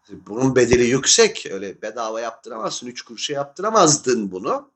Bunun 0.10 0.56
bedeli 0.56 0.86
yüksek 0.86 1.48
öyle 1.52 1.82
bedava 1.82 2.22
yaptıramazsın 2.22 2.88
üç 2.88 3.02
kuruşa 3.02 3.34
yaptıramazdın 3.34 4.32
bunu. 4.32 4.72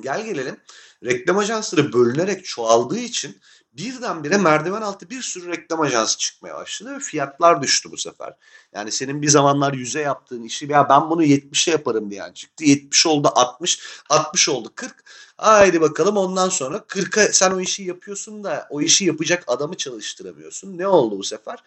Gel 0.00 0.24
gelelim 0.24 0.56
reklam 1.04 1.38
ajansları 1.38 1.92
bölünerek 1.92 2.44
çoğaldığı 2.44 2.98
için 2.98 3.40
birdenbire 3.72 4.38
merdiven 4.38 4.82
altı 4.82 5.10
bir 5.10 5.22
sürü 5.22 5.48
reklam 5.48 5.80
ajansı 5.80 6.18
çıkmaya 6.18 6.54
başladı 6.54 6.94
ve 6.94 6.98
fiyatlar 6.98 7.62
düştü 7.62 7.90
bu 7.92 7.96
sefer. 7.96 8.34
Yani 8.74 8.92
senin 8.92 9.22
bir 9.22 9.28
zamanlar 9.28 9.72
yüze 9.72 10.00
yaptığın 10.00 10.42
işi 10.42 10.66
ya 10.66 10.88
ben 10.88 11.10
bunu 11.10 11.24
70'e 11.24 11.70
yaparım 11.70 12.10
diyen 12.10 12.32
çıktı. 12.32 12.64
70 12.64 13.06
oldu 13.06 13.28
60, 13.34 13.80
60 14.08 14.48
oldu 14.48 14.72
40. 14.74 15.04
Haydi 15.36 15.80
bakalım 15.80 16.16
ondan 16.16 16.48
sonra 16.48 16.76
40'a 16.76 17.32
sen 17.32 17.50
o 17.50 17.60
işi 17.60 17.82
yapıyorsun 17.82 18.44
da 18.44 18.66
o 18.70 18.80
işi 18.80 19.04
yapacak 19.04 19.44
adamı 19.46 19.76
çalıştıramıyorsun. 19.76 20.78
Ne 20.78 20.86
oldu 20.86 21.18
bu 21.18 21.24
sefer? 21.24 21.58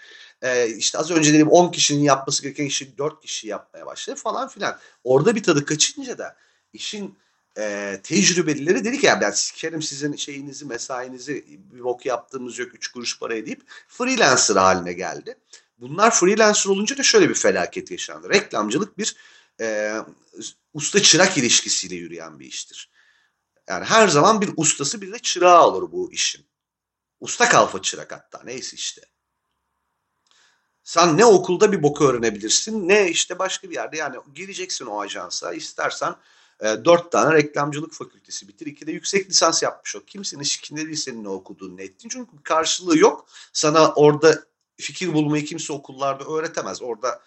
Ee, 0.42 0.70
işte 0.70 0.98
az 0.98 1.12
önce 1.12 1.34
dedim 1.34 1.50
10 1.50 1.72
kişinin 1.72 2.04
yapması 2.04 2.44
gereken 2.44 2.66
işi 2.66 2.98
4 2.98 3.22
kişi 3.22 3.48
yapmaya 3.48 3.86
başladı 3.86 4.20
falan 4.20 4.48
filan. 4.48 4.78
Orada 5.04 5.36
bir 5.36 5.44
tadı 5.44 5.66
kaçınca 5.66 6.18
da 6.18 6.36
işin 6.74 7.18
e, 7.58 8.00
tecrübelileri 8.04 8.86
dedi 8.86 9.00
ki 9.00 9.06
ya 9.06 9.22
ben 9.22 9.32
sikerim 9.32 9.82
sizin 9.82 10.16
şeyinizi 10.16 10.66
mesainizi 10.66 11.46
bir 11.74 11.84
bok 11.84 12.06
yaptığımız 12.06 12.60
yok 12.60 12.76
3 12.76 12.88
kuruş 12.88 13.20
para 13.20 13.34
deyip 13.34 13.62
freelancer 13.88 14.56
haline 14.56 14.94
geldi. 14.94 15.38
Bunlar 15.78 16.12
freelancer 16.12 16.70
olunca 16.70 16.98
da 16.98 17.04
şöyle 17.04 17.30
bir 17.30 17.36
felaket 17.36 17.92
yaşandı. 17.92 18.30
Reklamcılık 18.30 18.98
bir 18.98 19.16
e, 19.62 19.96
usta 20.74 21.02
çırak 21.02 21.38
ilişkisiyle 21.38 21.96
yürüyen 21.96 22.40
bir 22.40 22.46
iştir. 22.46 22.90
Yani 23.68 23.86
her 23.86 24.08
zaman 24.08 24.42
bir 24.42 24.54
ustası 24.58 25.02
bir 25.02 25.14
de 25.14 25.20
çırağı 25.20 25.68
olur 25.68 25.92
bu 25.92 26.12
işin. 26.12 26.46
Usta 27.20 27.50
kalfa 27.50 27.82
çırak 27.82 28.12
hatta 28.12 28.42
neyse 28.44 28.76
işte. 28.76 29.02
Sen 30.84 31.18
ne 31.18 31.26
okulda 31.26 31.72
bir 31.72 31.84
boku 31.84 32.06
öğrenebilirsin 32.06 32.88
ne 32.88 33.10
işte 33.10 33.40
başka 33.40 33.70
bir 33.70 33.76
yerde 33.76 33.98
yani 33.98 34.18
gireceksin 34.36 34.86
o 34.86 35.02
ajansa 35.02 35.54
istersen 35.54 36.16
e, 36.64 36.86
dört 36.86 37.12
tane 37.12 37.34
reklamcılık 37.34 37.94
fakültesi 37.94 38.48
bitir. 38.48 38.66
iki 38.66 38.88
de 38.88 38.92
yüksek 38.92 39.30
lisans 39.30 39.64
yapmış 39.64 39.96
o. 39.96 40.06
Kimsenin 40.06 40.44
şikinde 40.44 40.86
değil 40.86 40.96
senin 40.96 41.24
ne 41.24 41.30
okuduğunu 41.30 41.78
ne 41.78 41.84
ettiğin. 41.84 42.10
Çünkü 42.10 42.44
karşılığı 42.44 42.98
yok. 42.98 43.26
Sana 43.54 43.94
orada 43.94 44.44
fikir 44.78 45.14
bulmayı 45.14 45.46
kimse 45.46 45.74
okullarda 45.74 46.24
öğretemez. 46.24 46.82
Orada 46.82 47.22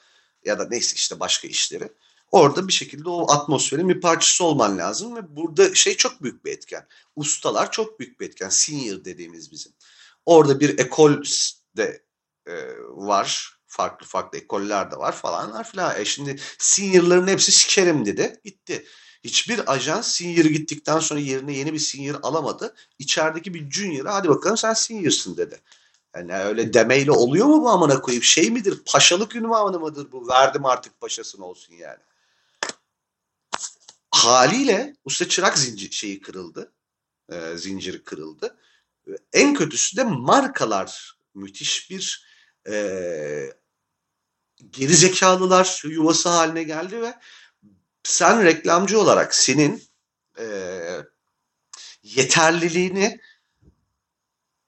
ya 0.44 0.58
da 0.58 0.68
neyse 0.68 0.94
işte 0.94 1.20
başka 1.20 1.48
işleri. 1.48 1.88
Orada 2.32 2.68
bir 2.68 2.72
şekilde 2.72 3.08
o 3.08 3.32
atmosferin 3.32 3.88
bir 3.88 4.00
parçası 4.00 4.44
olman 4.44 4.78
lazım 4.78 5.16
ve 5.16 5.36
burada 5.36 5.74
şey 5.74 5.96
çok 5.96 6.22
büyük 6.22 6.44
bir 6.44 6.52
etken. 6.52 6.86
Ustalar 7.16 7.72
çok 7.72 8.00
büyük 8.00 8.20
bir 8.20 8.26
etken. 8.26 8.48
Senior 8.48 9.04
dediğimiz 9.04 9.52
bizim. 9.52 9.72
Orada 10.26 10.60
bir 10.60 10.78
ekol 10.78 11.22
de 11.76 12.02
e, 12.46 12.52
var. 12.86 13.56
Farklı 13.66 14.06
farklı 14.06 14.38
ekoller 14.38 14.90
de 14.90 14.96
var 14.96 15.12
falanlar 15.12 15.70
filan. 15.70 16.00
E 16.00 16.04
şimdi 16.04 16.40
seniorların 16.58 17.26
hepsi 17.26 17.52
sikerim 17.52 18.06
dedi. 18.06 18.40
Gitti. 18.44 18.86
Hiçbir 19.26 19.72
ajans 19.72 20.12
senior 20.12 20.44
gittikten 20.44 20.98
sonra 20.98 21.20
yerine 21.20 21.52
yeni 21.56 21.72
bir 21.72 21.78
senior 21.78 22.20
alamadı. 22.22 22.74
İçerideki 22.98 23.54
bir 23.54 23.70
junior'a 23.70 24.14
hadi 24.14 24.28
bakalım 24.28 24.56
sen 24.56 24.74
senior'sın 24.74 25.36
dedi. 25.36 25.60
Yani 26.16 26.34
öyle 26.34 26.72
demeyle 26.72 27.10
oluyor 27.10 27.46
mu 27.46 27.62
bu 27.62 27.68
amına 27.70 28.00
koyayım? 28.00 28.22
Şey 28.22 28.50
midir? 28.50 28.80
Paşalık 28.86 29.36
ünvanı 29.36 29.80
mıdır 29.80 30.12
bu? 30.12 30.28
Verdim 30.28 30.64
artık 30.64 31.00
paşasın 31.00 31.42
olsun 31.42 31.74
yani. 31.74 31.98
Haliyle 34.10 34.96
usta 35.04 35.28
çırak 35.28 35.58
zincir 35.58 35.90
şeyi 35.90 36.20
kırıldı. 36.20 36.72
E, 37.32 37.56
zinciri 37.56 38.04
kırıldı. 38.04 38.56
En 39.32 39.54
kötüsü 39.54 39.96
de 39.96 40.04
markalar 40.04 41.18
müthiş 41.34 41.90
bir 41.90 42.26
e, 42.68 42.74
geri 44.70 44.94
zekalılar 44.94 45.82
yuvası 45.84 46.28
haline 46.28 46.62
geldi 46.62 47.02
ve 47.02 47.14
sen 48.06 48.44
reklamcı 48.44 49.00
olarak 49.00 49.34
senin 49.34 49.82
e, 50.38 50.46
yeterliliğini 52.02 53.20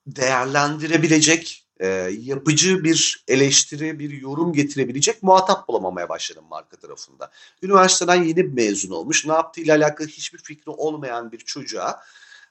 değerlendirebilecek 0.07 1.66
e, 1.80 1.87
yapıcı 2.21 2.85
bir 2.85 3.25
eleştiri, 3.28 3.99
bir 3.99 4.11
yorum 4.11 4.52
getirebilecek 4.52 5.23
muhatap 5.23 5.68
bulamamaya 5.68 6.09
başladım 6.09 6.45
marka 6.50 6.76
tarafında. 6.76 7.30
Üniversiteden 7.62 8.23
yeni 8.23 8.42
mezun 8.42 8.90
olmuş, 8.90 9.26
ne 9.26 9.33
yaptığıyla 9.33 9.76
alakalı 9.76 10.09
hiçbir 10.09 10.38
fikri 10.38 10.71
olmayan 10.71 11.33
bir 11.33 11.38
çocuğa 11.38 12.02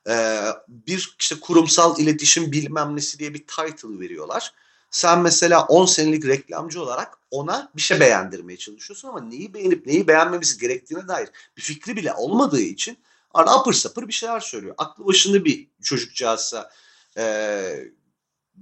e, 0.10 0.42
bir 0.68 1.16
işte 1.20 1.36
kurumsal 1.40 2.00
iletişim 2.00 2.52
bilmem 2.52 2.96
nesi 2.96 3.20
diye 3.20 3.34
bir 3.34 3.48
title 3.48 4.00
veriyorlar 4.00 4.54
sen 4.92 5.20
mesela 5.20 5.66
10 5.66 5.86
senelik 5.86 6.26
reklamcı 6.26 6.82
olarak 6.82 7.18
ona 7.32 7.72
bir 7.76 7.82
şey 7.82 8.00
beğendirmeye 8.00 8.58
çalışıyorsun 8.58 9.08
ama 9.08 9.22
neyi 9.22 9.54
beğenip 9.54 9.86
neyi 9.86 10.08
beğenmemesi 10.08 10.60
gerektiğine 10.60 11.08
dair 11.08 11.30
bir 11.58 11.62
fikri 11.62 11.96
bile 11.96 12.14
olmadığı 12.14 12.62
için 12.62 12.98
arada 13.34 13.52
apır 13.52 13.74
sapır 13.74 14.08
bir 14.08 14.14
şeyler 14.14 14.40
söylüyor. 14.40 14.76
Aklı 14.78 15.06
başında 15.06 15.46
bir 15.46 15.68
çocukcağızsa 15.84 16.72
e, 17.18 17.90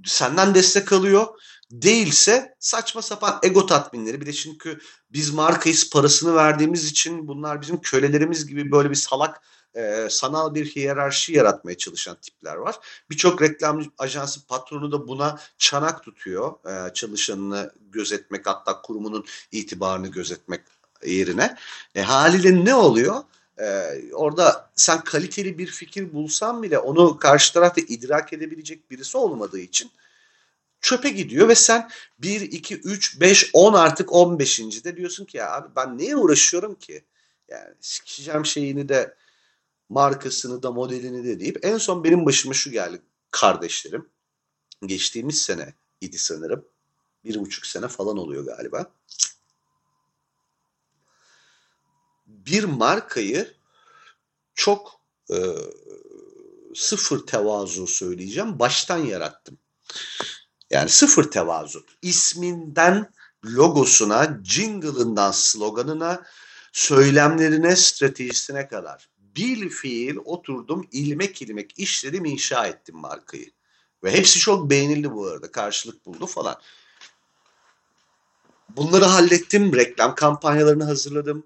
senden 0.05 0.55
destek 0.55 0.93
alıyor. 0.93 1.27
Değilse 1.71 2.55
saçma 2.59 3.01
sapan 3.01 3.39
ego 3.43 3.65
tatminleri. 3.65 4.21
Bir 4.21 4.25
de 4.25 4.33
çünkü 4.33 4.79
biz 5.09 5.33
markayız 5.33 5.89
parasını 5.89 6.35
verdiğimiz 6.35 6.85
için 6.85 7.27
bunlar 7.27 7.61
bizim 7.61 7.81
kölelerimiz 7.81 8.47
gibi 8.47 8.71
böyle 8.71 8.89
bir 8.89 8.95
salak 8.95 9.41
e, 9.75 10.07
sanal 10.09 10.55
bir 10.55 10.65
hiyerarşi 10.65 11.33
yaratmaya 11.33 11.77
çalışan 11.77 12.17
tipler 12.21 12.55
var. 12.55 12.75
Birçok 13.09 13.41
reklam 13.41 13.83
ajansı 13.97 14.47
patronu 14.47 14.91
da 14.91 15.07
buna 15.07 15.39
çanak 15.57 16.03
tutuyor. 16.03 16.53
E, 16.69 16.93
çalışanını 16.93 17.73
gözetmek 17.91 18.47
hatta 18.47 18.81
kurumunun 18.81 19.25
itibarını 19.51 20.07
gözetmek 20.07 20.61
yerine. 21.05 21.57
E, 21.95 22.01
haliyle 22.01 22.65
ne 22.65 22.75
oluyor? 22.75 23.23
Ee, 23.59 24.13
orada 24.13 24.69
sen 24.75 25.01
kaliteli 25.01 25.57
bir 25.57 25.67
fikir 25.67 26.13
bulsan 26.13 26.63
bile 26.63 26.79
onu 26.79 27.19
karşı 27.19 27.53
tarafta 27.53 27.81
idrak 27.81 28.33
edebilecek 28.33 28.91
birisi 28.91 29.17
olmadığı 29.17 29.59
için 29.59 29.91
çöpe 30.81 31.09
gidiyor 31.09 31.47
ve 31.47 31.55
sen 31.55 31.89
1, 32.19 32.41
2, 32.41 32.75
3, 32.75 33.19
5, 33.19 33.49
10 33.53 33.73
artık 33.73 34.13
15. 34.13 34.59
de 34.59 34.97
diyorsun 34.97 35.25
ki 35.25 35.37
ya 35.37 35.51
abi 35.51 35.67
ben 35.75 35.97
neye 35.97 36.15
uğraşıyorum 36.15 36.75
ki? 36.75 37.05
Yani 37.49 37.73
sikeceğim 37.81 38.45
şeyini 38.45 38.89
de 38.89 39.15
markasını 39.89 40.63
da 40.63 40.71
modelini 40.71 41.23
de 41.23 41.39
deyip 41.39 41.65
en 41.65 41.77
son 41.77 42.03
benim 42.03 42.25
başıma 42.25 42.53
şu 42.53 42.71
geldi 42.71 43.01
kardeşlerim. 43.31 44.09
Geçtiğimiz 44.85 45.41
sene 45.41 45.73
idi 46.01 46.17
sanırım. 46.17 46.65
Bir 47.23 47.39
buçuk 47.39 47.65
sene 47.65 47.87
falan 47.87 48.17
oluyor 48.17 48.45
galiba. 48.45 48.91
Bir 52.27 52.63
markayı 52.63 53.53
çok 54.53 55.01
e, 55.31 55.37
sıfır 56.75 57.27
tevazu 57.27 57.87
söyleyeceğim. 57.87 58.59
Baştan 58.59 58.97
yarattım. 58.97 59.57
Yani 60.69 60.89
sıfır 60.89 61.31
tevazu. 61.31 61.85
İsminden 62.01 63.13
logosuna, 63.45 64.39
jingle'ından 64.43 65.31
sloganına, 65.31 66.23
söylemlerine, 66.71 67.75
stratejisine 67.75 68.67
kadar 68.67 69.09
bil 69.35 69.69
fiil 69.69 70.17
oturdum 70.25 70.87
ilmek 70.91 71.41
ilmek 71.41 71.79
işledim 71.79 72.25
inşa 72.25 72.67
ettim 72.67 72.95
markayı. 72.95 73.51
Ve 74.03 74.11
hepsi 74.11 74.39
çok 74.39 74.69
beğenildi 74.69 75.11
bu 75.11 75.27
arada 75.27 75.51
karşılık 75.51 76.05
buldu 76.05 76.25
falan. 76.25 76.55
Bunları 78.69 79.05
hallettim 79.05 79.75
reklam 79.75 80.15
kampanyalarını 80.15 80.83
hazırladım. 80.83 81.43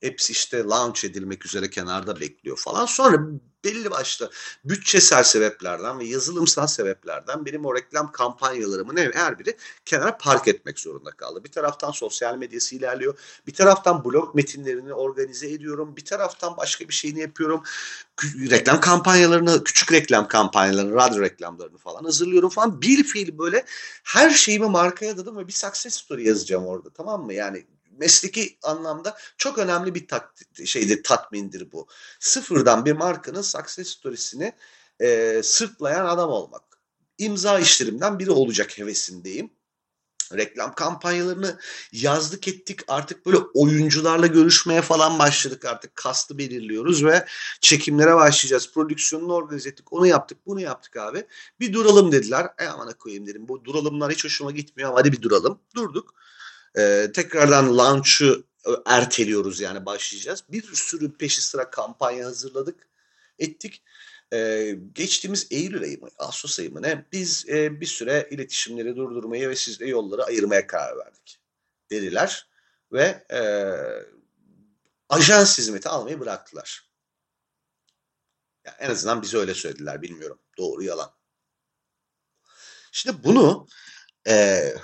Hepsi 0.00 0.32
işte 0.32 0.64
launch 0.64 1.04
edilmek 1.04 1.46
üzere 1.46 1.70
kenarda 1.70 2.20
bekliyor 2.20 2.56
falan. 2.56 2.86
Sonra 2.86 3.18
belli 3.64 3.90
başlı 3.90 4.30
bütçesel 4.64 5.22
sebeplerden 5.22 5.98
ve 5.98 6.04
yazılımsal 6.04 6.66
sebeplerden 6.66 7.46
benim 7.46 7.64
o 7.64 7.74
reklam 7.74 8.12
kampanyalarımın 8.12 8.96
her 8.96 9.38
biri 9.38 9.56
kenara 9.84 10.16
park 10.16 10.48
etmek 10.48 10.78
zorunda 10.78 11.10
kaldı. 11.10 11.44
Bir 11.44 11.52
taraftan 11.52 11.90
sosyal 11.90 12.36
medyası 12.36 12.76
ilerliyor. 12.76 13.18
Bir 13.46 13.54
taraftan 13.54 14.04
blog 14.04 14.34
metinlerini 14.34 14.94
organize 14.94 15.50
ediyorum. 15.50 15.96
Bir 15.96 16.04
taraftan 16.04 16.56
başka 16.56 16.88
bir 16.88 16.94
şeyini 16.94 17.20
yapıyorum. 17.20 17.62
Reklam 18.50 18.80
kampanyalarını, 18.80 19.64
küçük 19.64 19.92
reklam 19.92 20.28
kampanyalarını, 20.28 20.94
radyo 20.94 21.20
reklamlarını 21.22 21.78
falan 21.78 22.04
hazırlıyorum 22.04 22.50
falan. 22.50 22.82
Bir 22.82 23.04
fiil 23.04 23.38
böyle 23.38 23.64
her 24.04 24.30
şeyimi 24.30 24.66
markaya 24.66 25.12
adadım 25.12 25.36
ve 25.36 25.48
bir 25.48 25.52
success 25.52 25.94
story 25.94 26.28
yazacağım 26.28 26.66
orada 26.66 26.90
tamam 26.90 27.24
mı? 27.24 27.34
Yani 27.34 27.66
mesleki 27.98 28.58
anlamda 28.62 29.16
çok 29.38 29.58
önemli 29.58 29.94
bir 29.94 30.08
tak, 30.08 30.34
şeydir, 30.64 31.02
tatmindir 31.02 31.72
bu. 31.72 31.88
Sıfırdan 32.20 32.84
bir 32.84 32.92
markanın 32.92 33.42
success 33.42 33.88
storiesini 33.88 34.52
e, 35.00 35.40
sırtlayan 35.44 36.06
adam 36.06 36.30
olmak. 36.30 36.62
İmza 37.18 37.58
işlerimden 37.58 38.18
biri 38.18 38.30
olacak 38.30 38.78
hevesindeyim. 38.78 39.50
Reklam 40.32 40.74
kampanyalarını 40.74 41.58
yazdık 41.92 42.48
ettik. 42.48 42.80
Artık 42.88 43.26
böyle 43.26 43.38
oyuncularla 43.54 44.26
görüşmeye 44.26 44.82
falan 44.82 45.18
başladık. 45.18 45.64
Artık 45.64 45.96
kastı 45.96 46.38
belirliyoruz 46.38 47.04
ve 47.04 47.26
çekimlere 47.60 48.16
başlayacağız. 48.16 48.72
Prodüksiyonunu 48.72 49.34
organize 49.34 49.68
ettik. 49.68 49.92
Onu 49.92 50.06
yaptık 50.06 50.38
bunu 50.46 50.60
yaptık 50.60 50.96
abi. 50.96 51.26
Bir 51.60 51.72
duralım 51.72 52.12
dediler. 52.12 52.46
E 52.58 52.66
amana 52.66 52.92
koyayım 52.92 53.26
dedim. 53.26 53.48
Bu 53.48 53.64
duralımlar 53.64 54.12
hiç 54.12 54.24
hoşuma 54.24 54.50
gitmiyor 54.50 54.90
ama 54.90 54.98
hadi 54.98 55.12
bir 55.12 55.22
duralım. 55.22 55.58
Durduk 55.76 56.14
ee, 56.78 57.10
tekrardan 57.14 57.78
launch'u 57.78 58.46
erteliyoruz 58.86 59.60
yani 59.60 59.86
başlayacağız 59.86 60.44
bir 60.48 60.62
sürü 60.74 61.16
peşi 61.18 61.42
sıra 61.42 61.70
kampanya 61.70 62.26
hazırladık 62.26 62.88
ettik 63.38 63.82
ee, 64.32 64.78
geçtiğimiz 64.92 65.46
Eylül 65.50 65.82
ayı 65.82 66.00
mı, 66.00 66.08
Ağustos 66.18 66.58
ayı 66.58 66.72
mı 66.72 66.82
ne? 66.82 67.06
Biz 67.12 67.48
e, 67.48 67.80
bir 67.80 67.86
süre 67.86 68.28
iletişimleri 68.30 68.96
durdurmayı 68.96 69.48
ve 69.48 69.56
sizle 69.56 69.88
yolları 69.88 70.24
ayırmaya 70.24 70.66
karar 70.66 70.98
verdik 70.98 71.40
dediler 71.90 72.48
ve 72.92 73.26
e, 73.32 73.40
ajans 75.08 75.58
hizmeti 75.58 75.88
almayı 75.88 76.20
bıraktılar. 76.20 76.90
Yani 78.64 78.76
en 78.78 78.90
azından 78.90 79.22
bize 79.22 79.38
öyle 79.38 79.54
söylediler 79.54 80.02
bilmiyorum. 80.02 80.38
Doğru 80.58 80.82
yalan. 80.82 81.12
Şimdi 82.92 83.24
bunu 83.24 83.66
e, 84.28 84.74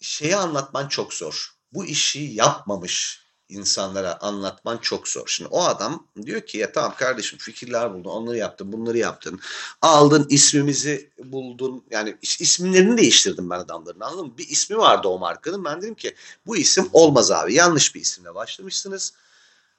şeye 0.00 0.36
anlatman 0.36 0.88
çok 0.88 1.14
zor. 1.14 1.54
Bu 1.72 1.86
işi 1.86 2.20
yapmamış 2.20 3.28
insanlara 3.48 4.18
anlatman 4.20 4.78
çok 4.78 5.08
zor. 5.08 5.26
Şimdi 5.26 5.48
o 5.50 5.64
adam 5.64 6.06
diyor 6.22 6.40
ki 6.40 6.58
ya 6.58 6.72
tamam 6.72 6.94
kardeşim 6.98 7.38
fikirler 7.38 7.94
buldun, 7.94 8.10
onları 8.10 8.36
yaptın, 8.36 8.72
bunları 8.72 8.98
yaptın. 8.98 9.40
Aldın 9.82 10.26
ismimizi 10.30 11.10
buldun. 11.18 11.84
Yani 11.90 12.16
isimlerini 12.22 12.98
değiştirdim 12.98 13.50
ben 13.50 13.58
adamların 13.58 14.00
anladın 14.00 14.26
mı? 14.26 14.38
Bir 14.38 14.48
ismi 14.48 14.78
vardı 14.78 15.08
o 15.08 15.18
markanın. 15.18 15.64
Ben 15.64 15.82
dedim 15.82 15.94
ki 15.94 16.14
bu 16.46 16.56
isim 16.56 16.88
olmaz 16.92 17.30
abi. 17.30 17.54
Yanlış 17.54 17.94
bir 17.94 18.00
isimle 18.00 18.34
başlamışsınız. 18.34 19.12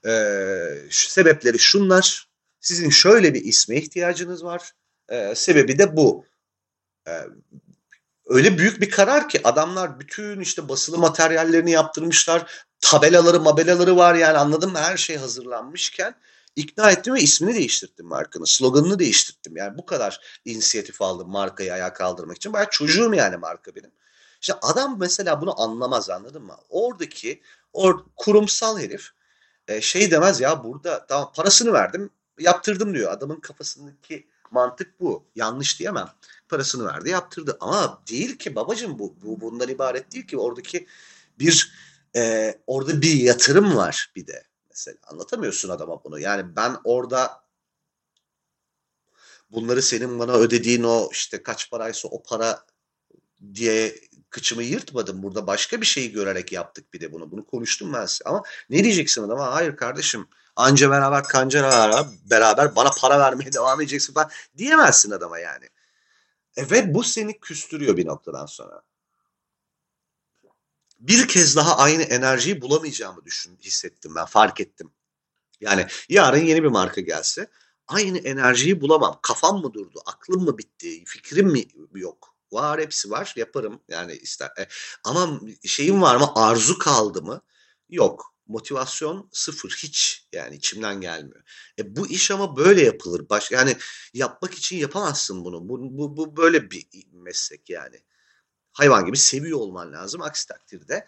Ee, 0.05 0.88
şu 0.89 1.09
sebepleri 1.09 1.59
şunlar. 1.59 2.29
Sizin 2.59 2.89
şöyle 2.89 3.33
bir 3.33 3.43
isme 3.43 3.77
ihtiyacınız 3.77 4.43
var. 4.43 4.71
Ee, 5.09 5.33
sebebi 5.35 5.77
de 5.77 5.97
bu. 5.97 6.25
Ee, 7.07 7.11
öyle 8.29 8.57
büyük 8.57 8.81
bir 8.81 8.89
karar 8.89 9.29
ki 9.29 9.41
adamlar 9.43 10.00
bütün 10.00 10.39
işte 10.39 10.69
basılı 10.69 10.98
materyallerini 10.98 11.71
yaptırmışlar. 11.71 12.65
Tabelaları 12.81 13.39
mabelaları 13.39 13.98
var 13.98 14.15
yani 14.15 14.38
anladın 14.38 14.71
mı? 14.71 14.79
Her 14.79 14.98
şey 14.98 15.17
hazırlanmışken 15.17 16.15
ikna 16.55 16.91
ettim 16.91 17.13
ve 17.13 17.21
ismini 17.21 17.55
değiştirdim 17.55 18.05
markanın. 18.05 18.45
Sloganını 18.45 19.00
değiştirdim. 19.00 19.57
Yani 19.57 19.77
bu 19.77 19.86
kadar 19.86 20.41
inisiyatif 20.45 21.01
aldım 21.01 21.29
markayı 21.29 21.74
ayağa 21.74 21.93
kaldırmak 21.93 22.38
için. 22.38 22.53
Bayağı 22.53 22.69
çocuğum 22.69 23.13
yani 23.13 23.38
marka 23.38 23.75
benim. 23.75 23.91
İşte 24.41 24.53
adam 24.62 25.00
mesela 25.00 25.41
bunu 25.41 25.62
anlamaz 25.62 26.09
anladın 26.09 26.43
mı? 26.43 26.55
Oradaki 26.69 27.41
or, 27.74 28.00
kurumsal 28.15 28.79
herif 28.79 29.09
e, 29.67 29.81
şey 29.81 30.12
demez 30.12 30.41
ya 30.41 30.63
burada 30.63 31.05
tamam 31.05 31.31
parasını 31.36 31.74
verdim 31.74 32.09
yaptırdım 32.39 32.93
diyor. 32.93 33.12
Adamın 33.12 33.39
kafasındaki 33.39 34.27
mantık 34.51 35.00
bu. 35.00 35.25
Yanlış 35.36 35.79
diyemem 35.79 36.09
parasını 36.50 36.86
verdi 36.86 37.10
yaptırdı. 37.10 37.58
Ama 37.60 38.03
değil 38.10 38.38
ki 38.38 38.56
babacığım 38.56 39.00
bu, 39.00 39.15
bu 39.22 39.41
bundan 39.41 39.70
ibaret 39.70 40.12
değil 40.12 40.27
ki 40.27 40.38
oradaki 40.38 40.88
bir 41.39 41.74
e, 42.15 42.56
orada 42.68 43.01
bir 43.01 43.13
yatırım 43.13 43.75
var 43.75 44.12
bir 44.15 44.27
de 44.27 44.44
mesela 44.70 44.98
anlatamıyorsun 45.08 45.70
adama 45.70 46.03
bunu. 46.03 46.20
Yani 46.20 46.56
ben 46.56 46.77
orada 46.84 47.44
bunları 49.51 49.82
senin 49.82 50.20
bana 50.20 50.34
ödediğin 50.34 50.84
o 50.84 51.10
işte 51.12 51.44
kaç 51.44 51.72
paraysa 51.72 52.08
o 52.08 52.24
para 52.24 52.65
diye 53.53 53.96
kıçımı 54.29 54.63
yırtmadım. 54.63 55.24
Burada 55.24 55.48
başka 55.48 55.82
bir 55.82 55.86
şeyi 55.86 56.12
görerek 56.12 56.51
yaptık 56.51 56.94
bir 56.94 57.01
de 57.01 57.12
bunu. 57.12 57.31
Bunu 57.31 57.46
konuştum 57.46 57.94
ben 57.94 58.05
size. 58.05 58.24
Ama 58.29 58.44
ne 58.70 58.83
diyeceksin 58.83 59.24
adama? 59.24 59.53
Hayır 59.53 59.75
kardeşim 59.75 60.27
anca 60.55 60.92
beraber 60.92 61.24
kanca 61.24 61.62
beraber 62.31 62.75
bana 62.75 62.90
para 62.90 63.20
vermeye 63.20 63.53
devam 63.53 63.81
edeceksin 63.81 64.14
falan 64.14 64.29
diyemezsin 64.57 65.12
adama 65.12 65.40
yani. 65.40 65.70
E, 66.57 66.70
ve 66.72 66.94
bu 66.94 67.03
seni 67.03 67.40
küstürüyor 67.40 67.98
bir 67.98 68.05
noktadan 68.05 68.46
sonra. 68.46 68.81
Bir 71.00 71.27
kez 71.27 71.55
daha 71.55 71.77
aynı 71.77 72.03
enerjiyi 72.03 72.62
bulamayacağımı 72.62 73.25
düşün, 73.25 73.57
hissettim 73.62 74.16
ben, 74.16 74.25
fark 74.25 74.62
ettim. 74.62 74.92
Yani 75.62 75.88
yarın 76.09 76.46
yeni 76.46 76.64
bir 76.64 76.68
marka 76.68 77.01
gelse 77.01 77.50
aynı 77.88 78.18
enerjiyi 78.18 78.81
bulamam. 78.81 79.20
Kafam 79.22 79.62
mı 79.62 79.74
durdu, 79.74 80.01
aklım 80.05 80.44
mı 80.44 80.57
bitti, 80.57 81.03
fikrim 81.05 81.48
mi 81.48 81.66
yok? 81.94 82.35
Var 82.51 82.81
hepsi 82.81 83.12
var 83.12 83.33
yaparım 83.35 83.81
yani 83.88 84.14
ister. 84.14 84.51
E, 84.59 84.68
ama 85.03 85.40
şeyim 85.66 86.01
var 86.01 86.16
mı 86.16 86.31
arzu 86.35 86.77
kaldı 86.77 87.22
mı? 87.22 87.42
Yok. 87.90 88.33
Motivasyon 88.50 89.29
sıfır 89.31 89.70
hiç 89.70 90.27
yani 90.33 90.55
içimden 90.55 91.01
gelmiyor. 91.01 91.44
E 91.79 91.96
bu 91.96 92.07
iş 92.07 92.31
ama 92.31 92.57
böyle 92.57 92.81
yapılır. 92.81 93.29
Baş, 93.29 93.51
yani 93.51 93.77
yapmak 94.14 94.53
için 94.53 94.77
yapamazsın 94.77 95.46
bunu. 95.46 95.70
Bu, 95.70 95.98
bu, 95.98 96.18
bu 96.18 96.38
böyle 96.38 96.72
bir 96.72 96.88
meslek 97.12 97.70
yani. 97.70 98.03
Hayvan 98.72 99.05
gibi 99.05 99.18
seviyor 99.18 99.59
olman 99.59 99.94
lazım. 99.94 100.22
Aksi 100.22 100.48
takdirde 100.48 101.07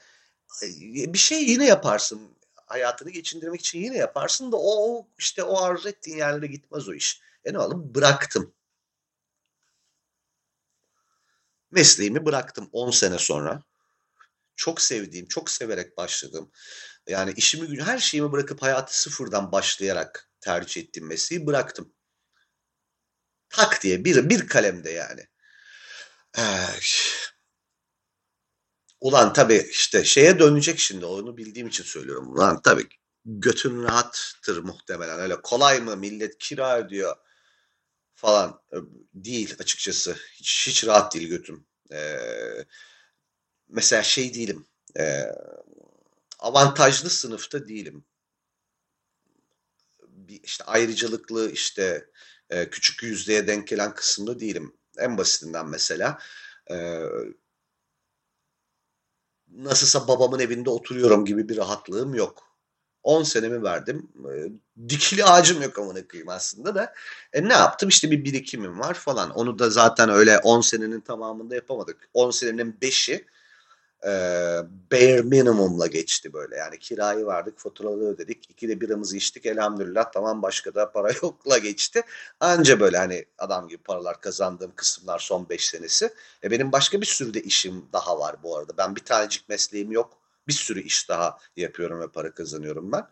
e, 0.64 0.68
bir 1.14 1.18
şey 1.18 1.44
yine 1.44 1.66
yaparsın. 1.66 2.38
Hayatını 2.66 3.10
geçindirmek 3.10 3.60
için 3.60 3.80
yine 3.80 3.98
yaparsın 3.98 4.52
da 4.52 4.58
o 4.60 5.08
işte 5.18 5.44
o 5.44 5.62
arzu 5.62 5.90
ettiğin 5.90 6.18
yerlere 6.18 6.48
gitmez 6.48 6.90
o 6.90 6.94
iş. 6.94 7.22
E 7.46 7.54
ne 7.54 7.60
oğlum 7.60 7.96
bıraktım. 7.96 8.54
Mesleğimi 11.72 12.26
bıraktım 12.26 12.70
10 12.72 12.92
sene 12.92 13.18
sonra. 13.18 13.64
Çok 14.56 14.82
sevdiğim, 14.82 15.28
çok 15.28 15.50
severek 15.50 15.98
başladım. 15.98 16.52
Yani 17.08 17.34
işimi 17.36 17.84
her 17.84 18.00
şeyimi 18.00 18.32
bırakıp 18.32 18.62
hayatı 18.62 19.02
sıfırdan 19.02 19.52
başlayarak 19.52 20.30
tercih 20.42 20.82
ettiğim 20.82 21.08
mesleği 21.08 21.48
bıraktım. 21.48 21.94
Tak 23.50 23.84
diye 23.84 24.06
bir, 24.06 24.30
bir 24.30 24.48
kalemde 24.48 24.92
yani. 24.92 25.28
Ee, 26.38 26.42
ulan 29.02 29.34
tabii 29.34 29.68
işte 29.72 30.04
şeye 30.04 30.40
dönecek 30.40 30.80
şimdi 30.80 31.06
onu 31.06 31.38
bildiğim 31.38 31.68
için 31.68 31.84
söylüyorum. 31.84 32.34
Ulan 32.34 32.62
tabii 32.62 32.88
götün 33.26 33.84
rahattır 33.84 34.58
muhtemelen. 34.64 35.20
Öyle 35.20 35.42
kolay 35.42 35.80
mı 35.80 35.98
millet 35.98 36.38
kira 36.38 36.80
ödüyor 36.80 37.16
falan 38.16 38.62
değil 39.14 39.56
açıkçası. 39.60 40.16
Hiç, 40.34 40.68
hiç 40.68 40.86
rahat 40.88 41.16
değil 41.16 41.28
götüm. 41.28 41.66
Ee, 41.92 42.66
mesela 43.70 44.04
şey 44.04 44.34
değilim. 44.34 44.66
E, 45.00 45.26
avantajlı 46.42 47.10
sınıfta 47.10 47.68
değilim. 47.68 48.06
Bir 50.08 50.40
işte 50.44 50.64
ayrıcalıklı 50.64 51.52
işte 51.52 52.10
e, 52.50 52.70
küçük 52.70 53.04
yüzdeye 53.04 53.48
denk 53.48 53.68
gelen 53.68 53.94
kısımda 53.94 54.40
değilim. 54.40 54.74
En 54.98 55.18
basitinden 55.18 55.70
mesela 55.70 56.18
e, 56.72 57.04
nasılsa 59.52 60.08
babamın 60.08 60.40
evinde 60.40 60.70
oturuyorum 60.70 61.26
gibi 61.26 61.50
bir 61.50 61.58
rahatlığım 61.58 62.14
yok. 62.14 62.52
10 63.04 63.24
senemi 63.24 63.64
verdim. 63.64 64.12
E, 64.34 64.52
dikili 64.90 65.26
ağacım 65.26 65.62
yok 65.62 65.80
amına 65.80 66.08
koyayım 66.08 66.30
aslında 66.30 66.76
da. 66.76 66.94
E, 67.34 67.48
ne 67.48 67.54
yaptım? 67.54 67.90
İşte 67.90 68.12
bir 68.12 68.24
birikimim 68.24 68.80
var 68.80 68.94
falan. 68.94 69.30
Onu 69.30 69.60
da 69.60 69.70
zaten 69.70 70.10
öyle 70.10 70.40
10 70.40 70.62
senenin 70.62 71.02
tamamında 71.02 71.56
yapamadık. 71.56 72.10
10 72.14 72.32
senenin 72.32 72.78
5'i 72.82 73.26
e, 74.06 74.10
bare 74.92 75.22
minimumla 75.22 75.88
geçti 75.88 76.34
böyle. 76.34 76.56
Yani 76.56 76.80
kirayı 76.80 77.26
verdik, 77.26 77.60
faturaları 77.60 78.06
ödedik. 78.06 78.50
İkide 78.50 78.82
biramızı 78.82 79.18
içtik 79.18 79.46
elhamdülillah 79.46 80.12
tamam 80.12 80.42
başka 80.42 80.76
da 80.76 80.92
para 80.92 81.12
yokla 81.24 81.58
geçti. 81.58 82.02
Anca 82.40 82.80
böyle 82.80 82.98
hani 82.98 83.26
adam 83.38 83.68
gibi 83.68 83.84
paralar 83.84 84.22
kazandığım 84.22 84.76
kısımlar 84.76 85.20
son 85.20 85.50
5 85.50 85.68
senesi. 85.68 86.14
E 86.44 86.52
benim 86.52 86.72
başka 86.72 87.02
bir 87.02 87.06
sürü 87.06 87.34
de 87.34 87.42
işim 87.42 87.86
daha 87.94 88.20
var 88.20 88.36
bu 88.44 88.58
arada. 88.58 88.78
Ben 88.78 88.96
bir 88.96 89.06
tanecik 89.06 89.50
mesleğim 89.50 89.92
yok. 89.92 90.18
Bir 90.48 90.54
sürü 90.54 90.82
iş 90.82 91.10
daha 91.10 91.38
yapıyorum 91.58 92.02
ve 92.02 92.08
para 92.08 92.34
kazanıyorum 92.34 92.92
ben. 92.92 93.08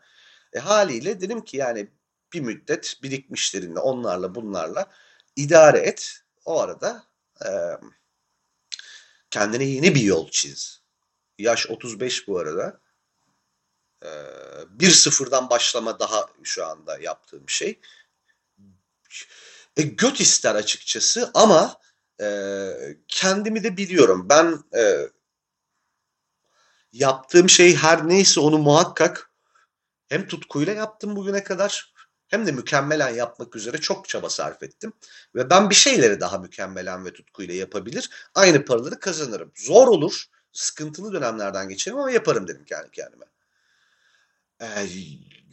E 0.54 0.60
haliyle 0.60 1.22
dedim 1.22 1.42
ki 1.42 1.58
yani 1.58 1.88
bir 2.34 2.42
müddet 2.42 3.00
birikmişlerinle 3.04 3.80
onlarla 3.80 4.36
bunlarla 4.36 4.86
idare 5.36 5.80
et. 5.80 6.22
O 6.46 6.62
arada 6.62 7.04
e, 7.46 7.50
kendine 9.32 9.64
yeni 9.64 9.96
bir 9.96 10.02
yol 10.02 10.30
çiz. 10.32 10.79
Yaş 11.40 11.70
35 11.70 12.28
bu 12.28 12.40
arada. 12.40 12.80
Ee, 14.04 14.08
bir 14.70 14.92
sıfırdan 14.92 15.50
başlama 15.50 16.00
daha 16.00 16.26
şu 16.44 16.66
anda 16.66 17.00
yaptığım 17.00 17.50
şey. 17.50 17.80
E, 19.78 19.82
göt 19.82 20.20
ister 20.20 20.56
açıkçası 20.56 21.32
ama 21.34 21.80
e, 22.22 22.28
kendimi 23.08 23.64
de 23.64 23.78
biliyorum. 23.78 24.28
Ben 24.30 24.64
e, 24.78 25.10
Yaptığım 26.92 27.50
şey 27.50 27.76
her 27.76 28.08
neyse 28.08 28.40
onu 28.40 28.58
muhakkak 28.58 29.32
hem 30.10 30.28
tutkuyla 30.28 30.74
yaptım 30.74 31.16
bugüne 31.16 31.44
kadar 31.44 31.94
hem 32.28 32.48
de 32.48 32.52
mükemmelen 32.52 33.10
yapmak 33.10 33.56
üzere 33.56 33.78
çok 33.78 34.10
çaba 34.10 34.30
sarf 34.30 34.64
ettim. 34.64 34.94
Ve 35.36 35.50
ben 35.50 35.70
bir 35.70 35.76
şeyleri 35.76 36.20
daha 36.20 36.38
mükemmelen 36.38 37.06
ve 37.06 37.14
tutkuyla 37.14 37.54
yapabilir, 37.54 38.10
aynı 38.36 38.66
paraları 38.66 39.00
kazanırım. 39.00 39.52
Zor 39.56 39.88
olur, 39.88 40.26
sıkıntılı 40.54 41.14
dönemlerden 41.14 41.70
geçerim 41.70 41.98
ama 41.98 42.12
yaparım 42.12 42.48
dedim 42.48 42.66
kendi 42.66 42.92
kendime. 42.92 43.26
Ee, 44.62 44.88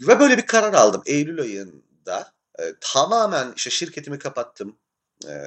ve 0.00 0.20
böyle 0.20 0.38
bir 0.38 0.46
karar 0.46 0.74
aldım 0.74 1.02
Eylül 1.06 1.40
ayında. 1.40 2.32
E, 2.58 2.62
tamamen 2.80 3.52
işte 3.56 3.70
şirketimi 3.70 4.18
kapattım. 4.18 4.76
E, 5.28 5.44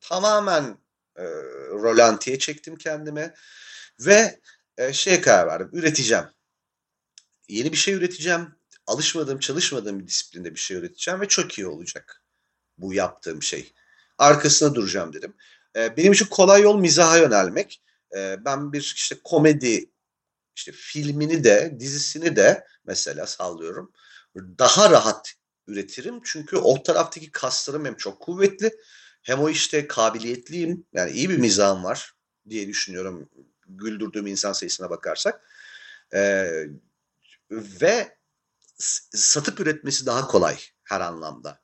tamamen 0.00 0.78
e, 1.16 1.24
rolantiye 1.72 2.38
çektim 2.38 2.76
kendime 2.76 3.34
ve 4.00 4.40
e, 4.78 4.92
şeye 4.92 5.20
karar 5.20 5.46
verdim. 5.46 5.70
Üreteceğim. 5.72 6.24
Yeni 7.48 7.72
bir 7.72 7.76
şey 7.76 7.94
üreteceğim. 7.94 8.54
Alışmadığım, 8.86 9.38
çalışmadığım 9.38 10.00
bir 10.00 10.06
disiplinde 10.06 10.54
bir 10.54 10.60
şey 10.60 10.76
üreteceğim 10.76 11.20
ve 11.20 11.28
çok 11.28 11.58
iyi 11.58 11.66
olacak 11.66 12.22
bu 12.78 12.94
yaptığım 12.94 13.42
şey. 13.42 13.72
Arkasına 14.18 14.74
duracağım 14.74 15.12
dedim. 15.12 15.34
E, 15.76 15.96
benim 15.96 16.12
için 16.12 16.26
kolay 16.26 16.62
yol 16.62 16.78
mizaha 16.78 17.18
yönelmek. 17.18 17.82
E, 18.16 18.44
ben 18.44 18.72
bir 18.72 18.92
işte 18.96 19.16
komedi 19.24 19.90
işte 20.56 20.72
filmini 20.72 21.44
de 21.44 21.76
dizisini 21.80 22.36
de 22.36 22.66
mesela 22.84 23.26
sallıyorum 23.26 23.92
daha 24.36 24.90
rahat 24.90 25.34
üretirim. 25.66 26.20
Çünkü 26.24 26.56
o 26.56 26.82
taraftaki 26.82 27.30
kaslarım 27.30 27.84
hem 27.84 27.96
çok 27.96 28.20
kuvvetli 28.20 28.70
hem 29.22 29.40
o 29.40 29.48
işte 29.48 29.86
kabiliyetliyim. 29.86 30.86
Yani 30.92 31.10
iyi 31.10 31.30
bir 31.30 31.38
mizahım 31.38 31.84
var 31.84 32.12
diye 32.48 32.68
düşünüyorum 32.68 33.28
güldürdüğüm 33.66 34.26
insan 34.26 34.52
sayısına 34.52 34.90
bakarsak. 34.90 35.40
Ee, 36.14 36.66
ve 37.50 38.18
satıp 39.14 39.60
üretmesi 39.60 40.06
daha 40.06 40.26
kolay 40.26 40.58
her 40.84 41.00
anlamda. 41.00 41.62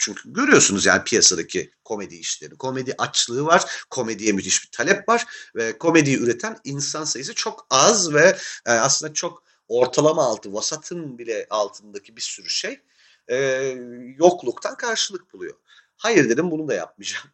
Çünkü 0.00 0.32
görüyorsunuz 0.32 0.86
yani 0.86 1.04
piyasadaki 1.04 1.70
komedi 1.84 2.14
işleri. 2.14 2.56
Komedi 2.56 2.94
açlığı 2.98 3.44
var, 3.44 3.84
komediye 3.90 4.32
müthiş 4.32 4.64
bir 4.64 4.70
talep 4.70 5.08
var 5.08 5.26
ve 5.56 5.78
komediyi 5.78 6.18
üreten 6.18 6.56
insan 6.64 7.04
sayısı 7.04 7.34
çok 7.34 7.66
az 7.70 8.14
ve 8.14 8.36
e, 8.66 8.70
aslında 8.70 9.14
çok 9.14 9.42
ortalama 9.68 10.24
altı, 10.24 10.52
vasatın 10.52 11.18
bile 11.18 11.46
altındaki 11.50 12.16
bir 12.16 12.20
sürü 12.20 12.48
şey 12.48 12.80
e, 13.28 13.36
yokluktan 14.18 14.76
karşılık 14.76 15.32
buluyor. 15.32 15.54
Hayır 15.96 16.28
dedim 16.28 16.50
bunu 16.50 16.68
da 16.68 16.74
yapmayacağım. 16.74 17.26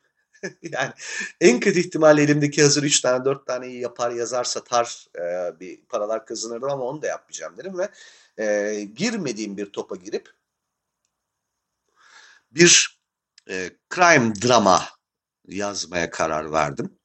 yani 0.62 0.92
en 1.40 1.60
kötü 1.60 1.80
ihtimalle 1.80 2.22
elimdeki 2.22 2.62
hazır 2.62 2.82
3 2.82 3.00
tane 3.00 3.24
4 3.24 3.46
taneyi 3.46 3.80
yapar 3.80 4.10
yazar 4.10 4.44
satar 4.44 5.06
e, 5.18 5.60
bir 5.60 5.80
paralar 5.88 6.26
kazanırdım 6.26 6.70
ama 6.70 6.84
onu 6.84 7.02
da 7.02 7.06
yapmayacağım 7.06 7.56
dedim 7.56 7.78
ve 7.78 7.88
e, 8.38 8.82
girmediğim 8.84 9.56
bir 9.56 9.66
topa 9.66 9.96
girip 9.96 10.36
bir 12.56 13.00
e, 13.48 13.70
crime 13.94 14.34
drama 14.42 14.88
yazmaya 15.48 16.10
karar 16.10 16.52
verdim. 16.52 16.98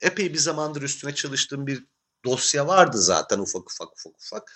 Epey 0.00 0.32
bir 0.32 0.38
zamandır 0.38 0.82
üstüne 0.82 1.14
çalıştığım 1.14 1.66
bir 1.66 1.84
dosya 2.24 2.66
vardı 2.66 2.98
zaten 2.98 3.38
ufak 3.38 3.70
ufak 3.70 3.88
ufak 3.92 4.20
ufak. 4.20 4.52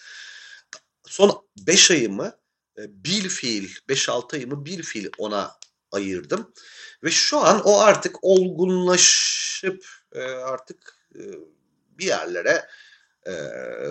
Son 1.06 1.48
5 1.58 1.90
ayımı 1.90 2.38
e, 2.78 3.04
bil 3.04 3.28
fiil, 3.28 3.74
5-6 3.88 4.36
ayımı 4.36 4.66
bil 4.66 4.82
fiil 4.82 5.08
ona 5.18 5.58
ayırdım. 5.92 6.52
Ve 7.04 7.10
şu 7.10 7.38
an 7.38 7.62
o 7.64 7.80
artık 7.80 8.24
olgunlaşıp 8.24 9.86
e, 10.12 10.20
artık 10.22 10.98
e, 11.14 11.20
bir 11.98 12.06
yerlere 12.06 12.68
e, 13.26 13.32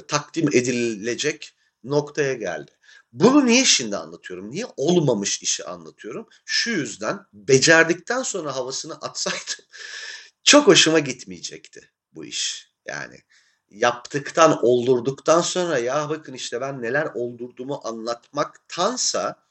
takdim 0.07 0.47
edilecek 0.47 1.55
noktaya 1.83 2.33
geldi. 2.33 2.71
Bunu 3.13 3.45
niye 3.45 3.65
şimdi 3.65 3.97
anlatıyorum? 3.97 4.51
Niye 4.51 4.65
olmamış 4.77 5.41
işi 5.41 5.65
anlatıyorum? 5.65 6.27
Şu 6.45 6.69
yüzden 6.69 7.19
becerdikten 7.33 8.23
sonra 8.23 8.55
havasını 8.55 8.93
atsaydım 8.93 9.65
çok 10.43 10.67
hoşuma 10.67 10.99
gitmeyecekti 10.99 11.91
bu 12.13 12.25
iş. 12.25 12.71
Yani 12.85 13.17
yaptıktan, 13.69 14.59
oldurduktan 14.65 15.41
sonra 15.41 15.77
ya 15.77 16.09
bakın 16.09 16.33
işte 16.33 16.61
ben 16.61 16.81
neler 16.81 17.05
oldurduğumu 17.15 17.81
anlatmaktansa 17.83 19.43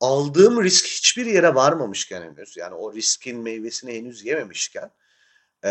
aldığım 0.00 0.64
risk 0.64 0.86
hiçbir 0.86 1.26
yere 1.26 1.54
varmamışken 1.54 2.22
henüz 2.22 2.56
yani 2.56 2.74
o 2.74 2.94
riskin 2.94 3.38
meyvesini 3.38 3.94
henüz 3.94 4.24
yememişken 4.24 4.90
e, 5.64 5.70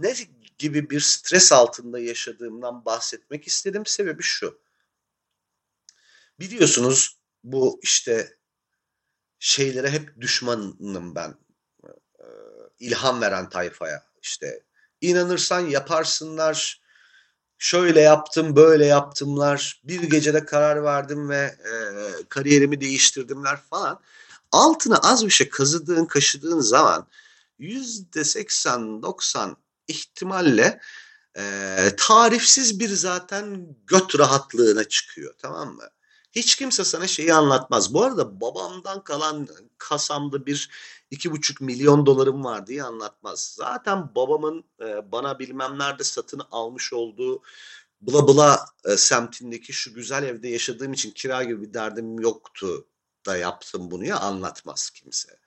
ne 0.00 0.14
gibi 0.58 0.90
bir 0.90 1.00
stres 1.00 1.52
altında 1.52 1.98
yaşadığımdan 1.98 2.84
bahsetmek 2.84 3.46
istedim. 3.46 3.86
Sebebi 3.86 4.22
şu. 4.22 4.60
Biliyorsunuz 6.40 7.18
bu 7.44 7.80
işte 7.82 8.36
şeylere 9.38 9.90
hep 9.90 10.20
düşmanım 10.20 11.14
ben. 11.14 11.34
E, 11.84 12.24
ilham 12.78 13.20
veren 13.20 13.48
tayfaya 13.48 14.02
işte 14.22 14.62
inanırsan 15.00 15.60
yaparsınlar. 15.60 16.80
Şöyle 17.58 18.00
yaptım, 18.00 18.56
böyle 18.56 18.86
yaptımlar. 18.86 19.80
Bir 19.84 20.02
gecede 20.02 20.44
karar 20.44 20.84
verdim 20.84 21.28
ve 21.28 21.56
e, 21.64 21.72
kariyerimi 22.28 22.80
değiştirdimler 22.80 23.60
falan. 23.60 24.00
Altına 24.52 24.96
az 24.96 25.26
bir 25.26 25.30
şey 25.30 25.48
kazıdığın, 25.48 26.04
kaşıdığın 26.04 26.60
zaman 26.60 27.06
yüzde 27.58 28.24
seksen, 28.24 29.02
doksan 29.02 29.56
ihtimalle 29.88 30.80
e, 31.36 31.76
tarifsiz 31.96 32.80
bir 32.80 32.88
zaten 32.88 33.76
göt 33.86 34.18
rahatlığına 34.18 34.84
çıkıyor. 34.84 35.34
Tamam 35.38 35.74
mı? 35.74 35.90
Hiç 36.32 36.56
kimse 36.56 36.84
sana 36.84 37.06
şeyi 37.06 37.34
anlatmaz. 37.34 37.94
Bu 37.94 38.02
arada 38.02 38.40
babamdan 38.40 39.04
kalan 39.04 39.48
kasamda 39.78 40.46
bir 40.46 40.70
iki 41.10 41.30
buçuk 41.30 41.60
milyon 41.60 42.06
dolarım 42.06 42.44
var 42.44 42.66
diye 42.66 42.82
anlatmaz. 42.82 43.54
Zaten 43.56 44.14
babamın 44.14 44.64
e, 44.80 45.12
bana 45.12 45.38
bilmem 45.38 45.78
nerede 45.78 46.04
satın 46.04 46.42
almış 46.50 46.92
olduğu 46.92 47.42
bula 48.00 48.28
bula 48.28 48.66
e, 48.84 48.96
semtindeki 48.96 49.72
şu 49.72 49.94
güzel 49.94 50.22
evde 50.22 50.48
yaşadığım 50.48 50.92
için 50.92 51.10
kira 51.10 51.44
gibi 51.44 51.62
bir 51.62 51.74
derdim 51.74 52.20
yoktu 52.20 52.86
da 53.26 53.36
yaptım 53.36 53.90
bunu 53.90 54.04
ya 54.04 54.18
anlatmaz 54.18 54.90
kimse. 54.90 55.38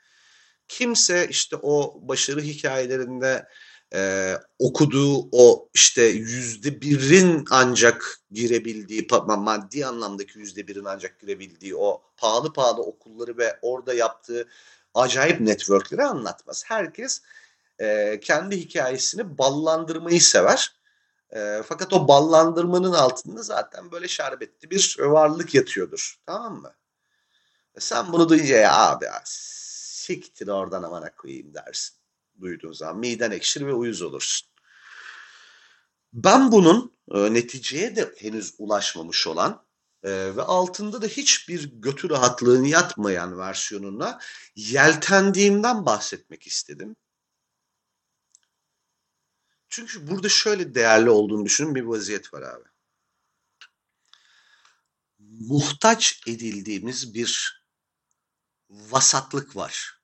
Kimse 0.67 1.27
işte 1.29 1.55
o 1.61 1.99
başarı 2.01 2.41
hikayelerinde 2.41 3.47
e, 3.93 4.33
okuduğu 4.59 5.29
o 5.31 5.69
işte 5.73 6.03
yüzde 6.03 6.81
birin 6.81 7.45
ancak 7.49 8.19
girebildiği 8.31 9.07
maddi 9.27 9.85
anlamdaki 9.85 10.39
yüzde 10.39 10.67
birin 10.67 10.85
ancak 10.85 11.19
girebildiği 11.19 11.75
o 11.75 12.01
pahalı 12.17 12.53
pahalı 12.53 12.81
okulları 12.81 13.37
ve 13.37 13.59
orada 13.61 13.93
yaptığı 13.93 14.47
acayip 14.93 15.39
networkleri 15.39 16.03
anlatmaz. 16.03 16.63
Herkes 16.67 17.21
e, 17.79 18.19
kendi 18.19 18.57
hikayesini 18.57 19.37
ballandırmayı 19.37 20.21
sever. 20.21 20.73
E, 21.35 21.61
fakat 21.65 21.93
o 21.93 22.07
ballandırmanın 22.07 22.93
altında 22.93 23.41
zaten 23.41 23.91
böyle 23.91 24.07
şerbetli 24.07 24.69
bir 24.71 24.95
varlık 24.99 25.55
yatıyordur. 25.55 26.19
Tamam 26.25 26.61
mı? 26.61 26.73
E 27.75 27.79
sen 27.79 28.13
bunu 28.13 28.29
duyunca 28.29 28.55
ya 28.55 28.77
abi 28.77 29.05
siktir 29.23 30.47
oradan 30.47 30.83
amana 30.83 31.15
koyayım 31.15 31.53
dersin. 31.53 32.02
Duyduğun 32.41 32.71
zaman 32.71 32.97
miden 32.97 33.31
ekşir 33.31 33.65
ve 33.65 33.73
uyuz 33.73 34.01
olursun. 34.01 34.49
Ben 36.13 36.51
bunun 36.51 36.93
e, 37.11 37.33
neticeye 37.33 37.95
de 37.95 38.15
henüz 38.17 38.53
ulaşmamış 38.57 39.27
olan 39.27 39.65
e, 40.03 40.35
ve 40.35 40.41
altında 40.41 41.01
da 41.01 41.07
hiçbir 41.07 41.71
götü 41.73 42.09
rahatlığın 42.09 42.63
yatmayan 42.63 43.37
versiyonuna 43.37 44.19
yeltendiğimden 44.55 45.85
bahsetmek 45.85 46.47
istedim. 46.47 46.95
Çünkü 49.69 50.07
burada 50.07 50.29
şöyle 50.29 50.75
değerli 50.75 51.09
olduğunu 51.09 51.45
düşünün 51.45 51.75
bir 51.75 51.83
vaziyet 51.83 52.33
var 52.33 52.41
abi. 52.41 52.69
Muhtaç 55.19 56.21
edildiğimiz 56.27 57.13
bir 57.13 57.63
vasatlık 58.69 59.55
var. 59.55 60.02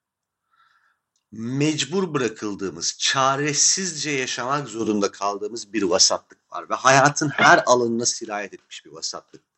Mecbur 1.32 2.14
bırakıldığımız, 2.14 2.98
çaresizce 2.98 4.12
yaşamak 4.12 4.68
zorunda 4.68 5.12
kaldığımız 5.12 5.74
bir 5.74 5.84
vasatlık 5.84 6.52
var 6.52 6.70
ve 6.70 6.74
hayatın 6.74 7.30
her 7.30 7.64
alanına 7.66 8.06
sirayet 8.06 8.54
etmiş 8.54 8.86
bir 8.86 8.92
vasatlık 8.92 9.50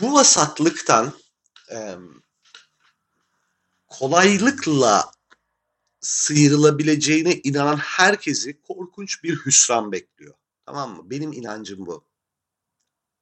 bu 0.00 0.12
vasatlıktan 0.12 1.12
e, 1.70 1.94
kolaylıkla 3.86 5.12
sıyrılabileceğine 6.00 7.34
inanan 7.34 7.76
herkesi 7.76 8.62
korkunç 8.62 9.24
bir 9.24 9.36
hüsran 9.36 9.92
bekliyor. 9.92 10.34
Tamam 10.66 10.96
mı? 10.96 11.10
Benim 11.10 11.32
inancım 11.32 11.86
bu. 11.86 12.04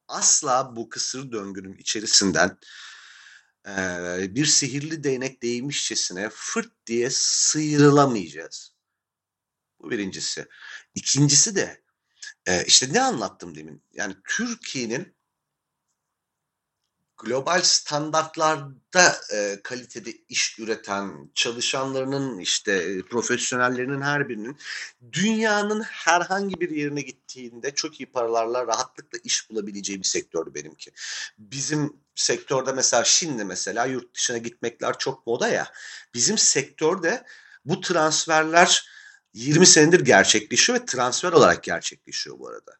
Asla 0.08 0.76
bu 0.76 0.88
kısır 0.88 1.32
döngünün 1.32 1.76
içerisinden 1.76 2.58
e, 3.68 4.34
bir 4.34 4.46
sihirli 4.46 5.04
değnek 5.04 5.42
değmişçesine 5.42 6.28
fırt 6.32 6.86
diye 6.86 7.10
sıyrılamayacağız. 7.10 8.74
Bu 9.80 9.90
birincisi. 9.90 10.46
İkincisi 10.94 11.56
de 11.56 11.82
e, 12.46 12.64
işte 12.64 12.92
ne 12.92 13.00
anlattım 13.00 13.54
demin? 13.54 13.82
Yani 13.92 14.16
Türkiye'nin 14.24 15.16
global 17.24 17.60
standartlarda 17.62 19.16
e, 19.34 19.60
kalitede 19.62 20.12
iş 20.28 20.58
üreten 20.58 21.30
çalışanlarının 21.34 22.38
işte 22.38 22.72
e, 22.72 23.02
profesyonellerinin 23.02 24.00
her 24.00 24.28
birinin 24.28 24.56
dünyanın 25.12 25.82
herhangi 25.82 26.60
bir 26.60 26.70
yerine 26.70 27.00
gittiğinde 27.00 27.74
çok 27.74 28.00
iyi 28.00 28.12
paralarla 28.12 28.66
rahatlıkla 28.66 29.18
iş 29.24 29.50
bulabileceği 29.50 29.98
bir 29.98 30.06
sektördü 30.06 30.54
benimki. 30.54 30.90
Bizim 31.38 31.96
sektörde 32.14 32.72
mesela 32.72 33.04
şimdi 33.04 33.44
mesela 33.44 33.86
yurt 33.86 34.14
dışına 34.14 34.38
gitmekler 34.38 34.98
çok 34.98 35.26
moda 35.26 35.48
ya. 35.48 35.72
Bizim 36.14 36.38
sektörde 36.38 37.24
bu 37.64 37.80
transferler 37.80 38.88
20 39.34 39.66
senedir 39.66 40.00
gerçekleşiyor 40.00 40.80
ve 40.80 40.84
transfer 40.84 41.32
olarak 41.32 41.62
gerçekleşiyor 41.62 42.38
bu 42.38 42.48
arada. 42.48 42.72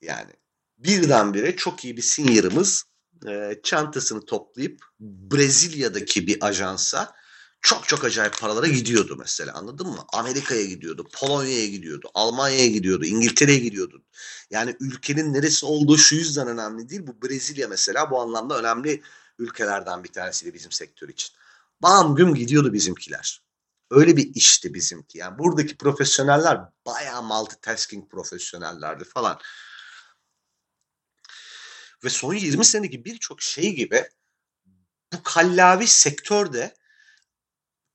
Yani 0.00 0.32
birdenbire 0.78 1.56
çok 1.56 1.84
iyi 1.84 1.96
bir 1.96 2.02
senior'ımız 2.02 2.84
e, 3.26 3.60
çantasını 3.62 4.24
toplayıp 4.24 4.80
Brezilya'daki 5.00 6.26
bir 6.26 6.46
ajansa 6.46 7.14
çok 7.60 7.88
çok 7.88 8.04
acayip 8.04 8.38
paralara 8.38 8.66
gidiyordu 8.66 9.16
mesela 9.18 9.52
anladın 9.54 9.86
mı? 9.86 10.04
Amerika'ya 10.12 10.64
gidiyordu, 10.64 11.08
Polonya'ya 11.12 11.66
gidiyordu, 11.66 12.10
Almanya'ya 12.14 12.66
gidiyordu, 12.66 13.04
İngiltere'ye 13.04 13.58
gidiyordu. 13.58 14.02
Yani 14.50 14.76
ülkenin 14.80 15.34
neresi 15.34 15.66
olduğu 15.66 15.98
şu 15.98 16.14
yüzden 16.14 16.48
önemli 16.48 16.88
değil. 16.88 17.06
Bu 17.06 17.22
Brezilya 17.22 17.68
mesela 17.68 18.10
bu 18.10 18.20
anlamda 18.20 18.58
önemli 18.58 19.02
ülkelerden 19.38 20.04
bir 20.04 20.12
tanesiydi 20.12 20.54
bizim 20.54 20.72
sektör 20.72 21.08
için. 21.08 21.36
Bam 21.82 22.14
güm 22.14 22.34
gidiyordu 22.34 22.72
bizimkiler. 22.72 23.42
Öyle 23.90 24.16
bir 24.16 24.34
işti 24.34 24.74
bizimki. 24.74 25.18
Yani 25.18 25.38
buradaki 25.38 25.76
profesyoneller 25.76 26.60
bayağı 26.86 27.22
multitasking 27.22 28.10
profesyonellerdi 28.10 29.04
falan. 29.04 29.38
Ve 32.04 32.08
son 32.08 32.34
20 32.34 32.64
senedeki 32.64 33.04
birçok 33.04 33.42
şey 33.42 33.74
gibi 33.74 34.04
bu 35.12 35.22
kallavi 35.22 35.86
sektörde 35.86 36.74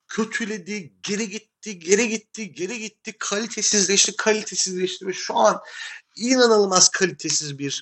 kötüledi, 0.08 0.94
geri 1.04 1.30
gitti, 1.30 1.80
geri 1.80 2.10
gitti, 2.10 2.54
geri 2.54 2.80
gitti, 2.80 3.14
kalitesizleşti, 3.20 4.16
kalitesizleşti 4.16 5.08
ve 5.08 5.14
şu 5.14 5.36
an 5.36 5.62
inanılmaz 6.16 6.90
kalitesiz 6.90 7.60
bir 7.60 7.82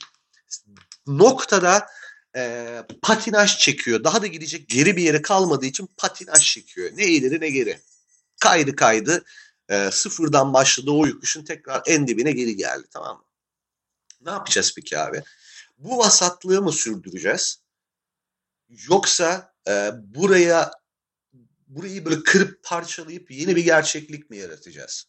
noktada 1.08 1.88
e, 2.36 2.84
patinaj 3.02 3.58
çekiyor. 3.58 4.04
Daha 4.04 4.22
da 4.22 4.28
gidecek 4.28 4.70
geri 4.70 4.98
bir 4.98 5.04
yere 5.04 5.22
kalmadığı 5.22 5.66
için 5.66 5.90
patinaj 5.98 6.54
çekiyor. 6.54 6.92
Ne 6.94 7.06
ileri 7.06 7.42
ne 7.42 7.50
geri. 7.50 7.80
Kaydı 8.40 8.76
kaydı. 8.76 9.24
E, 9.70 9.92
sıfırdan 9.92 10.54
başladı 10.54 10.92
o 10.92 11.08
yokuşun 11.08 11.44
tekrar 11.44 11.82
en 11.86 12.08
dibine 12.08 12.32
geri 12.32 12.56
geldi 12.56 12.88
tamam 12.92 13.18
mı? 13.18 13.24
Ne 14.22 14.32
yapacağız 14.32 14.74
peki 14.76 14.98
abi? 14.98 15.24
Bu 15.84 15.98
vasatlığı 15.98 16.62
mı 16.62 16.72
sürdüreceğiz? 16.72 17.62
Yoksa 18.70 19.54
e, 19.68 19.92
buraya 19.96 20.72
burayı 21.68 22.06
böyle 22.06 22.24
kırıp 22.24 22.64
parçalayıp 22.64 23.32
yeni 23.32 23.56
bir 23.56 23.64
gerçeklik 23.64 24.30
mi 24.30 24.38
yaratacağız? 24.38 25.08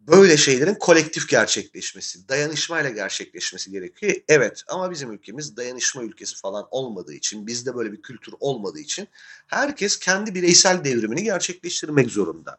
Böyle 0.00 0.36
şeylerin 0.36 0.74
kolektif 0.74 1.28
gerçekleşmesi, 1.28 2.28
dayanışmayla 2.28 2.90
gerçekleşmesi 2.90 3.70
gerekiyor. 3.70 4.14
Evet 4.28 4.62
ama 4.68 4.90
bizim 4.90 5.12
ülkemiz 5.12 5.56
dayanışma 5.56 6.02
ülkesi 6.02 6.36
falan 6.36 6.68
olmadığı 6.70 7.14
için, 7.14 7.46
bizde 7.46 7.74
böyle 7.74 7.92
bir 7.92 8.02
kültür 8.02 8.34
olmadığı 8.40 8.78
için 8.78 9.08
herkes 9.46 9.98
kendi 9.98 10.34
bireysel 10.34 10.84
devrimini 10.84 11.22
gerçekleştirmek 11.22 12.10
zorunda. 12.10 12.58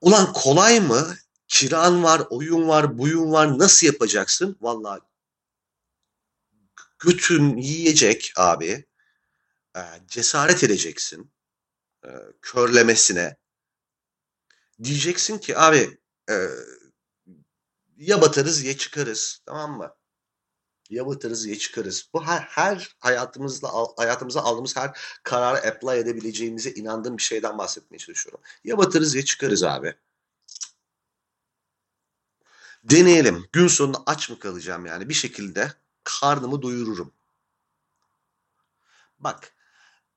Ulan 0.00 0.32
kolay 0.32 0.80
mı? 0.80 1.16
Kiran 1.48 2.02
var, 2.02 2.22
oyun 2.30 2.68
var, 2.68 2.98
buyun 2.98 3.32
var. 3.32 3.58
Nasıl 3.58 3.86
yapacaksın? 3.86 4.56
Vallahi 4.60 5.00
götün 6.98 7.56
yiyecek 7.56 8.32
abi. 8.36 8.86
E, 9.76 9.80
cesaret 10.06 10.64
edeceksin. 10.64 11.32
E, 12.04 12.10
körlemesine. 12.42 13.36
Diyeceksin 14.82 15.38
ki 15.38 15.58
abi 15.58 15.98
e, 16.30 16.34
ya 17.96 18.20
batarız 18.20 18.64
ya 18.64 18.76
çıkarız. 18.76 19.42
Tamam 19.46 19.76
mı? 19.76 19.94
Ya 20.90 21.06
batarız 21.06 21.46
ya 21.46 21.58
çıkarız. 21.58 22.10
Bu 22.14 22.24
her, 22.24 22.40
her 22.40 22.96
hayatımızda 22.98 23.68
hayatımıza 23.96 24.40
aldığımız 24.40 24.76
her 24.76 24.98
kararı 25.22 25.68
apply 25.68 25.98
edebileceğimize 25.98 26.70
inandığım 26.70 27.18
bir 27.18 27.22
şeyden 27.22 27.58
bahsetmeye 27.58 27.98
çalışıyorum. 27.98 28.40
Ya 28.64 28.78
batarız 28.78 29.14
ya 29.14 29.24
çıkarız 29.24 29.62
abi. 29.62 29.98
Deneyelim. 32.90 33.48
Gün 33.52 33.66
sonunda 33.66 34.02
aç 34.06 34.30
mı 34.30 34.38
kalacağım 34.38 34.86
yani? 34.86 35.08
Bir 35.08 35.14
şekilde 35.14 35.72
karnımı 36.04 36.62
doyururum. 36.62 37.14
Bak 39.18 39.54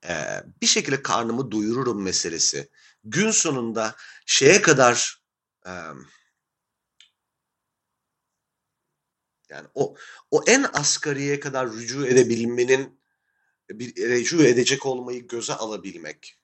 e, 0.08 0.44
bir 0.62 0.68
şekilde 0.68 1.02
karnımı 1.04 1.52
doyururum 1.52 2.04
meselesi. 2.04 2.70
Gün 3.04 3.32
sonunda 3.32 3.96
şeye 4.26 4.62
kadar 4.62 5.24
e, 5.66 5.72
yani 9.50 9.68
o 9.76 9.96
o 10.32 10.44
en 10.48 10.66
asgariye 10.74 11.40
kadar 11.40 11.72
rücu 11.72 12.06
edebilmenin 12.06 13.00
bir 13.70 13.96
rücu 13.96 14.44
edecek 14.44 14.86
olmayı 14.86 15.28
göze 15.28 15.54
alabilmek. 15.54 16.39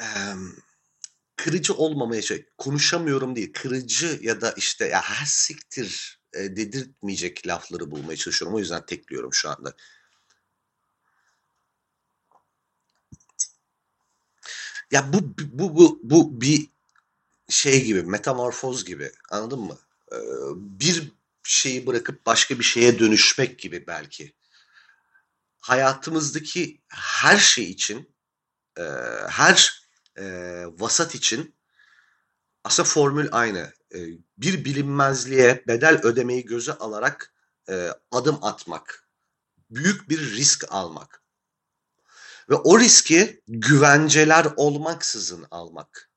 Emm, 0.00 0.52
kırıcı 1.36 1.74
olmamaya 1.74 2.22
şey 2.22 2.46
konuşamıyorum 2.58 3.36
değil, 3.36 3.52
kırıcı 3.54 4.20
ya 4.22 4.40
da, 4.40 4.52
işte, 4.52 4.86
"Ya, 4.86 5.00
ha 5.02 5.26
siktir!" 5.26 6.20
eee, 6.36 6.56
dedirtmeyecek 6.56 7.48
lafları 7.48 7.90
bulmaya 7.90 8.16
çalışıyorum. 8.16 8.56
O 8.56 8.60
yüzden 8.60 8.86
tekliyorum 8.86 9.34
şu 9.34 9.50
anda. 9.50 9.74
Ya, 14.90 15.12
bu 15.12 15.18
bu 15.52 15.76
bu 15.76 16.00
bu 16.02 16.40
bir 16.40 16.70
şey 17.50 17.84
gibi, 17.84 18.02
metamorfoz 18.02 18.84
gibi, 18.84 19.12
anladın 19.30 19.60
mı? 19.60 19.78
Eee, 20.12 20.18
bir 20.56 21.12
şeyi 21.44 21.86
bırakıp 21.88 22.26
başka 22.26 22.58
bir 22.58 22.64
şeye 22.64 22.98
dönüşmek 22.98 23.58
gibi 23.60 23.86
belki. 23.88 24.34
Hayatımızdaki 25.60 26.80
her 26.88 27.38
şey 27.38 27.64
için, 27.70 28.14
eee, 28.78 28.84
her 29.30 29.85
e, 30.18 30.24
vasat 30.78 31.14
için 31.14 31.54
aslında 32.64 32.88
formül 32.88 33.28
aynı. 33.32 33.72
E, 33.94 33.98
bir 34.38 34.64
bilinmezliğe 34.64 35.64
bedel 35.68 36.00
ödemeyi 36.02 36.44
göze 36.44 36.72
alarak 36.72 37.34
e, 37.68 37.88
adım 38.10 38.38
atmak. 38.42 39.08
Büyük 39.70 40.08
bir 40.08 40.18
risk 40.18 40.64
almak. 40.68 41.22
Ve 42.50 42.54
o 42.54 42.78
riski 42.78 43.42
güvenceler 43.48 44.46
olmaksızın 44.56 45.46
almak. 45.50 46.10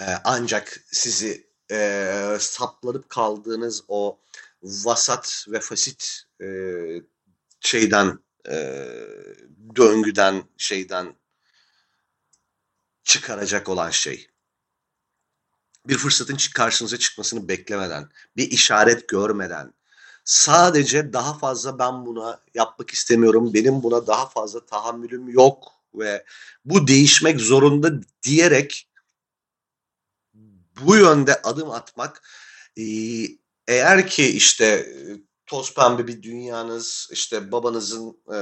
E, 0.00 0.04
ancak 0.24 0.80
sizi 0.92 1.48
e, 1.70 2.36
saplanıp 2.40 3.08
kaldığınız 3.08 3.84
o 3.88 4.20
vasat 4.62 5.46
ve 5.48 5.60
fasit 5.60 6.22
e, 6.42 6.46
şeyden 7.60 8.18
e, 8.48 8.86
döngüden 9.76 10.42
şeyden 10.56 11.14
çıkaracak 13.08 13.68
olan 13.68 13.90
şey. 13.90 14.28
Bir 15.86 15.98
fırsatın 15.98 16.38
karşınıza 16.54 16.96
çıkmasını 16.98 17.48
beklemeden, 17.48 18.08
bir 18.36 18.50
işaret 18.50 19.08
görmeden, 19.08 19.74
sadece 20.24 21.12
daha 21.12 21.38
fazla 21.38 21.78
ben 21.78 22.06
buna 22.06 22.40
yapmak 22.54 22.90
istemiyorum, 22.90 23.54
benim 23.54 23.82
buna 23.82 24.06
daha 24.06 24.28
fazla 24.28 24.66
tahammülüm 24.66 25.28
yok 25.28 25.72
ve 25.94 26.24
bu 26.64 26.88
değişmek 26.88 27.40
zorunda 27.40 27.90
diyerek 28.22 28.88
bu 30.80 30.96
yönde 30.96 31.42
adım 31.42 31.70
atmak 31.70 32.28
eğer 33.66 34.06
ki 34.06 34.26
işte 34.26 34.92
toz 35.46 35.74
pembe 35.74 36.06
bir 36.06 36.22
dünyanız, 36.22 37.08
işte 37.12 37.52
babanızın 37.52 38.18
e, 38.34 38.38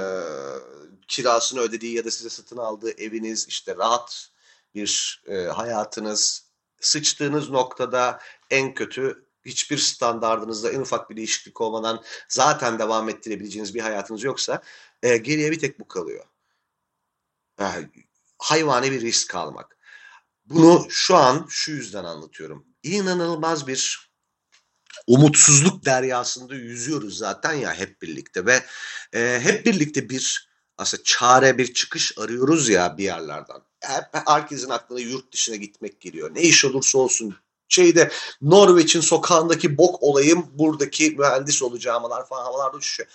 kirasını 1.09 1.61
ödediği 1.61 1.97
ya 1.97 2.05
da 2.05 2.11
size 2.11 2.31
satın 2.31 2.57
aldığı 2.57 2.91
eviniz, 2.91 3.47
işte 3.49 3.77
rahat 3.77 4.36
bir 4.77 5.23
e, 5.27 5.37
hayatınız, 5.37 6.47
sıçtığınız 6.81 7.51
noktada 7.51 8.21
en 8.51 8.75
kötü 8.75 9.27
hiçbir 9.45 9.79
standardınızda 9.79 10.71
en 10.71 10.81
ufak 10.81 11.11
bir 11.11 11.17
değişiklik 11.17 11.61
olmadan 11.61 12.05
zaten 12.29 12.79
devam 12.79 13.09
ettirebileceğiniz 13.09 13.75
bir 13.75 13.81
hayatınız 13.81 14.23
yoksa 14.25 14.62
e, 15.03 15.17
geriye 15.17 15.51
bir 15.51 15.59
tek 15.59 15.81
bu 15.81 15.89
kalıyor. 15.89 16.25
E, 17.61 17.65
hayvani 18.39 18.93
bir 18.93 19.01
risk 19.01 19.35
almak. 19.35 19.77
Bunu 20.47 20.87
şu 20.91 21.17
an 21.17 21.47
şu 21.49 21.71
yüzden 21.71 22.05
anlatıyorum. 22.05 22.67
İnanılmaz 22.83 23.67
bir 23.67 24.11
umutsuzluk 25.07 25.85
deryasında 25.85 26.55
yüzüyoruz 26.55 27.19
zaten 27.19 27.53
ya 27.53 27.75
hep 27.75 28.03
birlikte 28.03 28.47
ve 28.47 28.65
e, 29.15 29.41
hep 29.43 29.67
birlikte 29.67 30.09
bir 30.09 30.49
aslında 30.79 31.03
çare 31.03 31.59
bir 31.59 31.75
çıkış 31.75 32.19
arıyoruz 32.19 32.69
ya 32.69 32.99
bir 32.99 33.05
yerlerden. 33.05 33.61
Hep 33.81 34.05
herkesin 34.12 34.71
aklına 34.71 35.01
yurt 35.01 35.33
dışına 35.33 35.57
gitmek 35.57 36.01
geliyor. 36.01 36.35
Ne 36.35 36.43
iş 36.43 36.65
olursa 36.65 36.99
olsun 36.99 37.37
şeyde 37.69 38.11
Norveç'in 38.43 39.01
sokağındaki 39.01 39.79
bok 39.79 40.03
olayım 40.03 40.47
buradaki 40.53 41.11
mühendis 41.11 41.62
olacağımlar 41.62 42.29
falan 42.29 42.45
havalarda 42.45 42.77
uçuşuyor. 42.77 43.09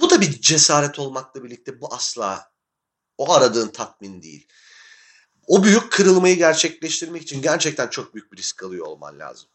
Bu 0.00 0.10
da 0.10 0.20
bir 0.20 0.40
cesaret 0.40 0.98
olmakla 0.98 1.44
birlikte 1.44 1.80
bu 1.80 1.94
asla 1.94 2.52
o 3.18 3.32
aradığın 3.32 3.68
tatmin 3.68 4.22
değil. 4.22 4.48
O 5.46 5.64
büyük 5.64 5.92
kırılmayı 5.92 6.36
gerçekleştirmek 6.36 7.22
için 7.22 7.42
gerçekten 7.42 7.88
çok 7.88 8.14
büyük 8.14 8.32
bir 8.32 8.36
risk 8.36 8.62
alıyor 8.62 8.86
olman 8.86 9.18
lazım. 9.18 9.48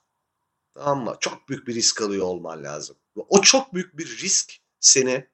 Tamam 0.74 1.04
mı? 1.04 1.18
Çok 1.20 1.50
büyük 1.50 1.68
bir 1.68 1.76
risk 1.76 2.02
alıyor 2.02 2.26
olman 2.26 2.64
lazım. 2.64 2.96
O 3.16 3.42
çok 3.42 3.74
büyük 3.74 3.98
bir 3.98 4.18
risk 4.18 4.54
seni 4.80 5.28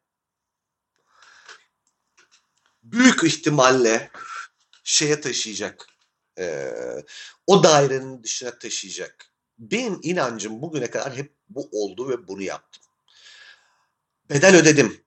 büyük 2.85 3.23
ihtimalle 3.23 4.11
şeye 4.83 5.21
taşıyacak. 5.21 5.87
E, 6.39 6.73
o 7.47 7.63
dairenin 7.63 8.23
dışına 8.23 8.59
taşıyacak. 8.59 9.25
Benim 9.57 9.99
inancım 10.03 10.61
bugüne 10.61 10.89
kadar 10.89 11.15
hep 11.15 11.33
bu 11.49 11.69
oldu 11.71 12.09
ve 12.09 12.27
bunu 12.27 12.41
yaptım. 12.41 12.83
Bedel 14.29 14.55
ödedim. 14.55 15.01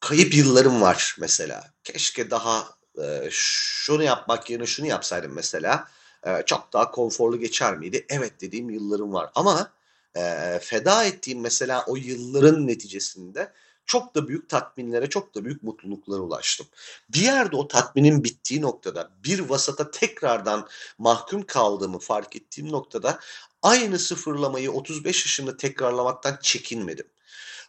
Kayıp 0.00 0.34
yıllarım 0.34 0.80
var 0.80 1.16
mesela. 1.18 1.72
Keşke 1.84 2.30
daha 2.30 2.68
e, 3.02 3.28
şunu 3.30 4.02
yapmak 4.02 4.50
yerine 4.50 4.66
şunu 4.66 4.86
yapsaydım 4.86 5.32
mesela. 5.32 5.88
E, 6.26 6.42
çok 6.46 6.72
daha 6.72 6.90
konforlu 6.90 7.40
geçer 7.40 7.76
miydi? 7.76 8.06
Evet 8.08 8.40
dediğim 8.40 8.70
yıllarım 8.70 9.12
var. 9.12 9.30
Ama 9.34 9.72
e, 10.16 10.58
feda 10.62 11.04
ettiğim 11.04 11.40
mesela 11.40 11.84
o 11.86 11.96
yılların 11.96 12.66
neticesinde 12.66 13.52
çok 13.86 14.14
da 14.14 14.28
büyük 14.28 14.48
tatminlere, 14.48 15.08
çok 15.08 15.34
da 15.34 15.44
büyük 15.44 15.62
mutluluklara 15.62 16.20
ulaştım. 16.20 16.66
Bir 17.08 17.20
yerde 17.20 17.56
o 17.56 17.68
tatminin 17.68 18.24
bittiği 18.24 18.62
noktada 18.62 19.10
bir 19.24 19.40
vasata 19.40 19.90
tekrardan 19.90 20.68
mahkum 20.98 21.42
kaldığımı 21.46 21.98
fark 21.98 22.36
ettiğim 22.36 22.72
noktada 22.72 23.18
aynı 23.62 23.98
sıfırlamayı 23.98 24.72
35 24.72 25.26
yaşında 25.26 25.56
tekrarlamaktan 25.56 26.38
çekinmedim. 26.42 27.06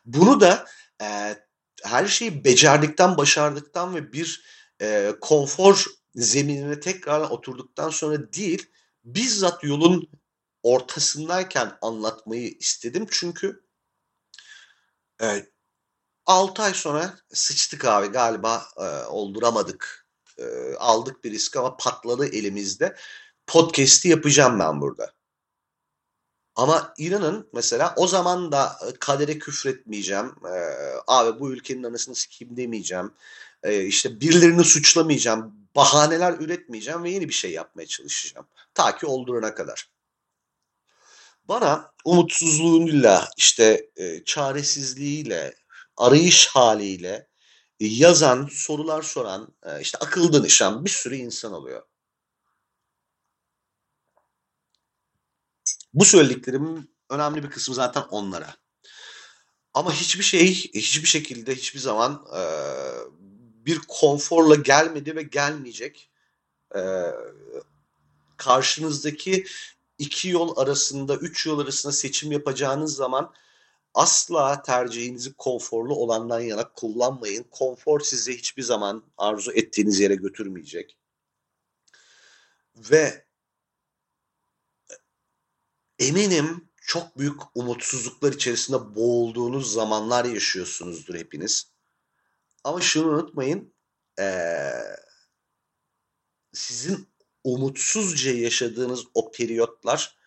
Bunu 0.05 0.41
da 0.41 0.65
e, 1.01 1.37
her 1.83 2.07
şeyi 2.07 2.43
becerdikten, 2.43 3.17
başardıktan 3.17 3.95
ve 3.95 4.13
bir 4.13 4.43
e, 4.81 5.11
konfor 5.21 5.85
zeminine 6.15 6.79
tekrar 6.79 7.21
oturduktan 7.21 7.89
sonra 7.89 8.33
değil, 8.33 8.69
bizzat 9.03 9.63
yolun 9.63 10.09
ortasındayken 10.63 11.77
anlatmayı 11.81 12.49
istedim. 12.59 13.07
Çünkü 13.11 13.63
e, 15.21 15.45
6 16.25 16.61
ay 16.63 16.73
sonra 16.73 17.19
sıçtık 17.33 17.85
abi 17.85 18.07
galiba 18.07 18.65
e, 18.77 19.05
olduramadık. 19.05 20.05
E, 20.37 20.75
aldık 20.79 21.23
bir 21.23 21.31
risk 21.31 21.55
ama 21.55 21.77
patladı 21.77 22.27
elimizde. 22.27 22.95
Podcast'i 23.47 24.07
yapacağım 24.09 24.59
ben 24.59 24.81
burada. 24.81 25.13
Ama 26.55 26.93
inanın 26.97 27.49
mesela 27.53 27.93
o 27.97 28.07
zaman 28.07 28.51
da 28.51 28.79
kadere 28.99 29.39
küfretmeyeceğim. 29.39 30.35
E, 30.45 30.55
abi 31.07 31.39
bu 31.39 31.51
ülkenin 31.51 31.83
anasını 31.83 32.15
sikeyim 32.15 32.57
demeyeceğim. 32.57 33.13
E, 33.63 33.83
işte 33.83 34.21
birilerini 34.21 34.63
suçlamayacağım. 34.63 35.55
Bahaneler 35.75 36.33
üretmeyeceğim 36.33 37.03
ve 37.03 37.11
yeni 37.11 37.29
bir 37.29 37.33
şey 37.33 37.51
yapmaya 37.51 37.87
çalışacağım. 37.87 38.47
Ta 38.73 38.97
ki 38.97 39.05
oldurana 39.05 39.55
kadar. 39.55 39.89
Bana 41.47 41.91
umutsuzluğuyla 42.05 43.29
işte 43.37 43.89
e, 43.95 44.23
çaresizliğiyle 44.23 45.53
arayış 45.97 46.47
haliyle 46.47 47.27
yazan, 47.79 48.49
sorular 48.51 49.01
soran, 49.01 49.55
e, 49.63 49.81
işte 49.81 49.97
akıl 49.97 50.33
danışan 50.33 50.85
bir 50.85 50.89
sürü 50.89 51.15
insan 51.15 51.53
oluyor. 51.53 51.83
Bu 55.93 56.05
söylediklerimin 56.05 56.95
önemli 57.09 57.43
bir 57.43 57.49
kısmı 57.49 57.75
zaten 57.75 58.03
onlara. 58.09 58.55
Ama 59.73 59.93
hiçbir 59.93 60.23
şey, 60.23 60.53
hiçbir 60.55 61.07
şekilde, 61.07 61.55
hiçbir 61.55 61.79
zaman 61.79 62.25
e, 62.37 62.41
bir 63.65 63.81
konforla 63.87 64.55
gelmedi 64.55 65.15
ve 65.15 65.21
gelmeyecek. 65.23 66.09
E, 66.75 66.81
karşınızdaki 68.37 69.45
iki 69.97 70.29
yol 70.29 70.57
arasında, 70.57 71.15
üç 71.15 71.45
yol 71.45 71.59
arasında 71.59 71.93
seçim 71.93 72.31
yapacağınız 72.31 72.95
zaman 72.95 73.33
asla 73.95 74.61
tercihinizi 74.61 75.33
konforlu 75.33 75.95
olandan 75.95 76.39
yana 76.39 76.73
kullanmayın. 76.73 77.43
Konfor 77.51 77.99
sizi 77.99 78.37
hiçbir 78.37 78.63
zaman 78.63 79.03
arzu 79.17 79.51
ettiğiniz 79.51 79.99
yere 79.99 80.15
götürmeyecek. 80.15 80.97
Ve 82.75 83.25
eminim 85.99 86.69
çok 86.81 87.17
büyük 87.17 87.41
umutsuzluklar 87.55 88.33
içerisinde 88.33 88.95
boğulduğunuz 88.95 89.73
zamanlar 89.73 90.25
yaşıyorsunuzdur 90.25 91.15
hepiniz. 91.15 91.71
Ama 92.63 92.81
şunu 92.81 93.07
unutmayın, 93.07 93.73
ee, 94.19 94.71
sizin 96.53 97.09
umutsuzca 97.43 98.31
yaşadığınız 98.31 99.03
o 99.13 99.31
periyotlar 99.31 100.17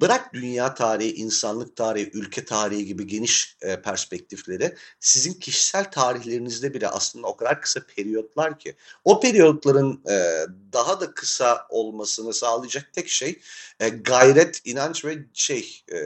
Bırak 0.00 0.34
dünya 0.34 0.74
tarihi, 0.74 1.14
insanlık 1.14 1.76
tarihi, 1.76 2.10
ülke 2.14 2.44
tarihi 2.44 2.86
gibi 2.86 3.06
geniş 3.06 3.56
e, 3.62 3.82
perspektifleri 3.82 4.74
sizin 5.00 5.32
kişisel 5.32 5.90
tarihlerinizde 5.90 6.74
bile 6.74 6.88
aslında 6.88 7.26
o 7.26 7.36
kadar 7.36 7.60
kısa 7.60 7.80
periyotlar 7.96 8.58
ki 8.58 8.76
o 9.04 9.20
periyotların 9.20 10.02
e, 10.10 10.46
daha 10.72 11.00
da 11.00 11.14
kısa 11.14 11.66
olmasını 11.68 12.34
sağlayacak 12.34 12.92
tek 12.92 13.08
şey 13.08 13.40
e, 13.80 13.88
gayret, 13.88 14.60
inanç 14.64 15.04
ve 15.04 15.18
şey 15.32 15.84
e, 15.92 15.98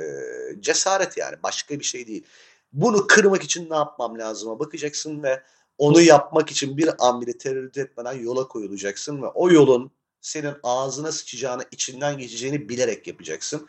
cesaret 0.61 1.17
yani 1.17 1.37
başka 1.43 1.79
bir 1.79 1.85
şey 1.85 2.07
değil. 2.07 2.25
Bunu 2.73 3.07
kırmak 3.07 3.43
için 3.43 3.71
ne 3.71 3.77
yapmam 3.77 4.19
lazıma 4.19 4.59
bakacaksın 4.59 5.23
ve 5.23 5.43
onu 5.79 6.01
yapmak 6.01 6.51
için 6.51 6.77
bir 6.77 6.89
bile 7.21 7.39
tereddüt 7.39 7.79
etmeden 7.79 8.13
yola 8.13 8.49
koyulacaksın 8.49 9.23
ve 9.23 9.27
o 9.27 9.51
yolun 9.51 9.91
senin 10.21 10.55
ağzına 10.63 11.13
sıçacağını, 11.13 11.65
içinden 11.71 12.19
geçeceğini 12.19 12.69
bilerek 12.69 13.07
yapacaksın. 13.07 13.69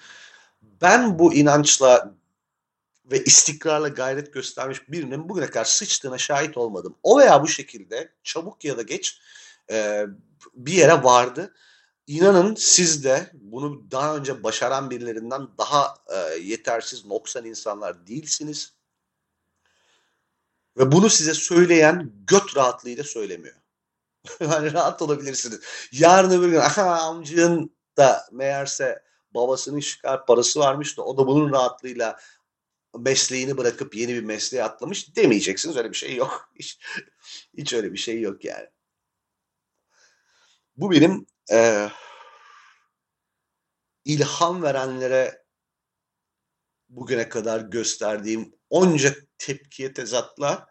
Ben 0.61 1.19
bu 1.19 1.33
inançla 1.33 2.15
ve 3.05 3.23
istikrarla 3.23 3.87
gayret 3.87 4.33
göstermiş 4.33 4.89
birinin 4.91 5.29
bugüne 5.29 5.47
kadar 5.47 5.65
sıçtığına 5.65 6.17
şahit 6.17 6.57
olmadım. 6.57 6.95
O 7.03 7.19
veya 7.19 7.43
bu 7.43 7.47
şekilde 7.47 8.13
çabuk 8.23 8.65
ya 8.65 8.77
da 8.77 8.81
geç 8.81 9.21
e, 9.71 10.05
bir 10.53 10.73
yere 10.73 11.03
vardı. 11.03 11.53
İnanın 12.07 12.55
siz 12.55 13.03
de 13.03 13.31
bunu 13.33 13.91
daha 13.91 14.17
önce 14.17 14.43
başaran 14.43 14.89
birilerinden 14.89 15.47
daha 15.57 15.95
e, 16.07 16.37
yetersiz, 16.39 17.05
noksan 17.05 17.45
insanlar 17.45 18.07
değilsiniz. 18.07 18.73
Ve 20.77 20.91
bunu 20.91 21.09
size 21.09 21.33
söyleyen 21.33 22.11
göt 22.27 22.57
rahatlığıyla 22.57 23.03
söylemiyor. 23.03 23.55
hani 24.39 24.73
rahat 24.73 25.01
olabilirsiniz. 25.01 25.59
Yarın 25.91 26.31
öbür 26.31 26.49
gün 26.49 26.57
aha 26.59 27.01
amcığın 27.01 27.75
da 27.97 28.25
meğerse 28.31 29.03
babasının 29.33 29.79
şikayet 29.79 30.27
parası 30.27 30.59
varmış 30.59 30.97
da 30.97 31.03
o 31.05 31.17
da 31.17 31.27
bunun 31.27 31.51
rahatlığıyla 31.51 32.19
mesleğini 32.97 33.57
bırakıp 33.57 33.95
yeni 33.95 34.13
bir 34.15 34.23
mesleğe 34.23 34.63
atlamış 34.63 35.15
demeyeceksiniz. 35.15 35.77
Öyle 35.77 35.89
bir 35.91 35.97
şey 35.97 36.15
yok. 36.15 36.51
Hiç, 36.59 36.79
hiç 37.57 37.73
öyle 37.73 37.93
bir 37.93 37.97
şey 37.97 38.21
yok 38.21 38.45
yani. 38.45 38.67
Bu 40.77 40.91
benim 40.91 41.25
e, 41.51 41.89
ilham 44.05 44.63
verenlere 44.63 45.43
bugüne 46.89 47.29
kadar 47.29 47.61
gösterdiğim 47.61 48.53
onca 48.69 49.15
tepkiye 49.37 49.93
tezatla 49.93 50.68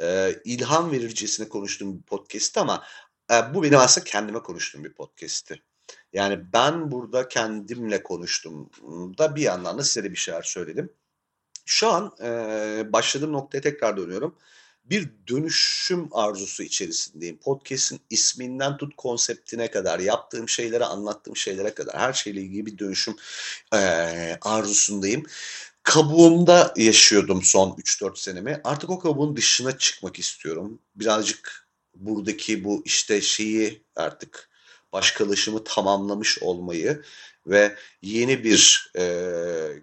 e, 0.00 0.34
ilham 0.44 0.92
verircesine 0.92 1.48
konuştuğum 1.48 1.98
bir 1.98 2.02
podcast 2.02 2.58
ama 2.58 2.84
e, 3.32 3.54
bu 3.54 3.62
benim 3.62 3.78
aslında 3.78 4.04
kendime 4.04 4.38
konuştuğum 4.38 4.84
bir 4.84 4.92
podcast'ti. 4.92 5.62
Yani 6.12 6.52
ben 6.52 6.90
burada 6.90 7.28
kendimle 7.28 8.02
konuştum 8.02 8.70
da 9.18 9.36
bir 9.36 9.42
yandan 9.42 9.78
da 9.78 9.84
size 9.84 10.04
de 10.04 10.10
bir 10.10 10.16
şeyler 10.16 10.42
söyledim. 10.42 10.92
Şu 11.66 11.88
an 11.88 12.14
e, 12.22 12.92
başladığım 12.92 13.32
noktaya 13.32 13.60
tekrar 13.60 13.96
dönüyorum. 13.96 14.36
Bir 14.84 15.10
dönüşüm 15.28 16.08
arzusu 16.12 16.62
içerisindeyim. 16.62 17.38
Podcast'in 17.38 18.00
isminden 18.10 18.76
tut 18.76 18.96
konseptine 18.96 19.70
kadar, 19.70 19.98
yaptığım 19.98 20.48
şeylere, 20.48 20.84
anlattığım 20.84 21.36
şeylere 21.36 21.74
kadar 21.74 21.96
her 21.98 22.12
şeyle 22.12 22.40
ilgili 22.40 22.66
bir 22.66 22.78
dönüşüm 22.78 23.16
e, 23.74 23.78
arzusundayım 24.40 25.26
kabuğumda 25.88 26.74
yaşıyordum 26.76 27.42
son 27.42 27.70
3-4 27.70 28.18
senemi. 28.20 28.60
Artık 28.64 28.90
o 28.90 28.98
kabuğun 28.98 29.36
dışına 29.36 29.78
çıkmak 29.78 30.18
istiyorum. 30.18 30.78
Birazcık 30.94 31.68
buradaki 31.94 32.64
bu 32.64 32.82
işte 32.84 33.20
şeyi 33.20 33.82
artık 33.96 34.50
başkalaşımı 34.92 35.64
tamamlamış 35.64 36.42
olmayı 36.42 37.02
ve 37.46 37.76
yeni 38.02 38.44
bir 38.44 38.92
e, 38.98 39.04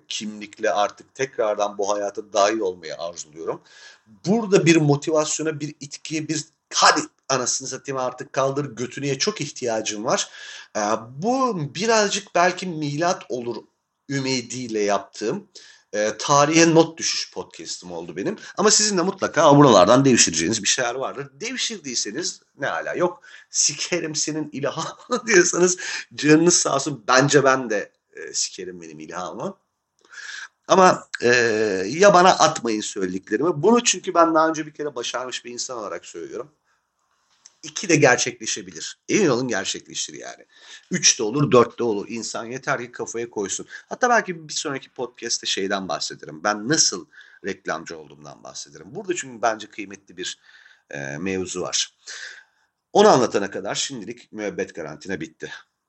kimlikle 0.08 0.72
artık 0.72 1.16
tekrardan 1.16 1.78
bu 1.78 1.90
hayata 1.94 2.34
dahil 2.34 2.60
olmayı 2.60 2.98
arzuluyorum. 2.98 3.62
Burada 4.26 4.66
bir 4.66 4.76
motivasyona, 4.76 5.60
bir 5.60 5.76
itkiye, 5.80 6.28
bir 6.28 6.46
hadi 6.74 7.02
anasını 7.30 7.68
satayım 7.68 8.02
artık 8.02 8.34
kaldır 8.34 8.76
götünüye 8.76 9.18
çok 9.18 9.42
ihtiyacım 9.42 10.06
var. 10.06 10.30
E, 10.76 10.82
bu 11.18 11.62
birazcık 11.76 12.36
belki 12.36 12.68
milat 12.68 13.24
olur 13.30 13.64
ümidiyle 14.10 14.80
yaptığım 14.80 15.48
e, 15.94 16.18
tarihe 16.18 16.74
not 16.76 16.98
düşüş 16.98 17.32
podcast'ım 17.32 17.92
oldu 17.92 18.16
benim. 18.16 18.36
Ama 18.58 18.72
sizin 18.72 18.98
de 18.98 19.02
mutlaka 19.02 19.58
buralardan 19.58 20.06
devşireceğiniz 20.06 20.64
bir 20.64 20.68
şeyler 20.68 20.96
vardır. 20.96 21.28
Devşirdiyseniz 21.34 22.42
ne 22.58 22.68
hala 22.68 22.94
yok. 22.94 23.22
Sikerim 23.50 24.16
senin 24.16 24.50
ilhamı 24.52 25.28
diyorsanız 25.28 25.78
canınız 26.16 26.56
sağ 26.56 26.76
olsun. 26.76 27.04
Bence 27.08 27.44
ben 27.44 27.70
de 27.70 27.92
e, 28.14 28.34
sikerim 28.34 28.82
benim 28.82 29.00
ilhamı. 29.00 29.58
Ama 30.68 31.08
e, 31.22 31.30
ya 31.88 32.14
bana 32.14 32.30
atmayın 32.30 32.82
söylediklerimi. 32.82 33.64
Bunu 33.64 33.84
çünkü 33.84 34.14
ben 34.14 34.36
daha 34.36 34.50
önce 34.50 34.66
bir 34.66 34.74
kere 34.74 34.96
başarmış 34.96 35.46
bir 35.46 35.52
insan 35.52 35.78
olarak 35.78 36.06
söylüyorum. 36.06 36.52
İki 37.66 37.90
de 37.90 37.96
gerçekleşebilir. 37.96 39.00
Olun 39.12 39.48
gerçekleşir 39.48 40.14
yani. 40.14 40.46
Üç 40.92 41.20
de 41.20 41.24
olur, 41.24 41.52
dört 41.52 41.80
de 41.80 41.84
olur. 41.84 42.06
İnsan 42.10 42.46
yeter 42.46 42.80
ki 42.80 42.92
kafaya 42.92 43.30
koysun. 43.30 43.68
Hatta 43.90 44.10
belki 44.10 44.48
bir 44.50 44.54
sonraki 44.54 44.90
podcast'te 44.90 45.48
şeyden 45.48 45.88
bahsederim. 45.88 46.44
Ben 46.44 46.70
nasıl 46.70 47.06
reklamcı 47.46 47.98
olduğumdan 47.98 48.44
bahsederim. 48.44 48.96
Burada 48.96 49.16
çünkü 49.16 49.42
bence 49.42 49.68
kıymetli 49.68 50.18
bir 50.18 50.40
e, 50.90 51.18
mevzu 51.18 51.62
var. 51.62 51.94
Onu 52.94 53.08
anlatana 53.08 53.52
kadar 53.52 53.76
şimdilik 53.76 54.32
müebbet 54.32 54.76
garantine 54.76 55.22
bitti. 55.22 55.52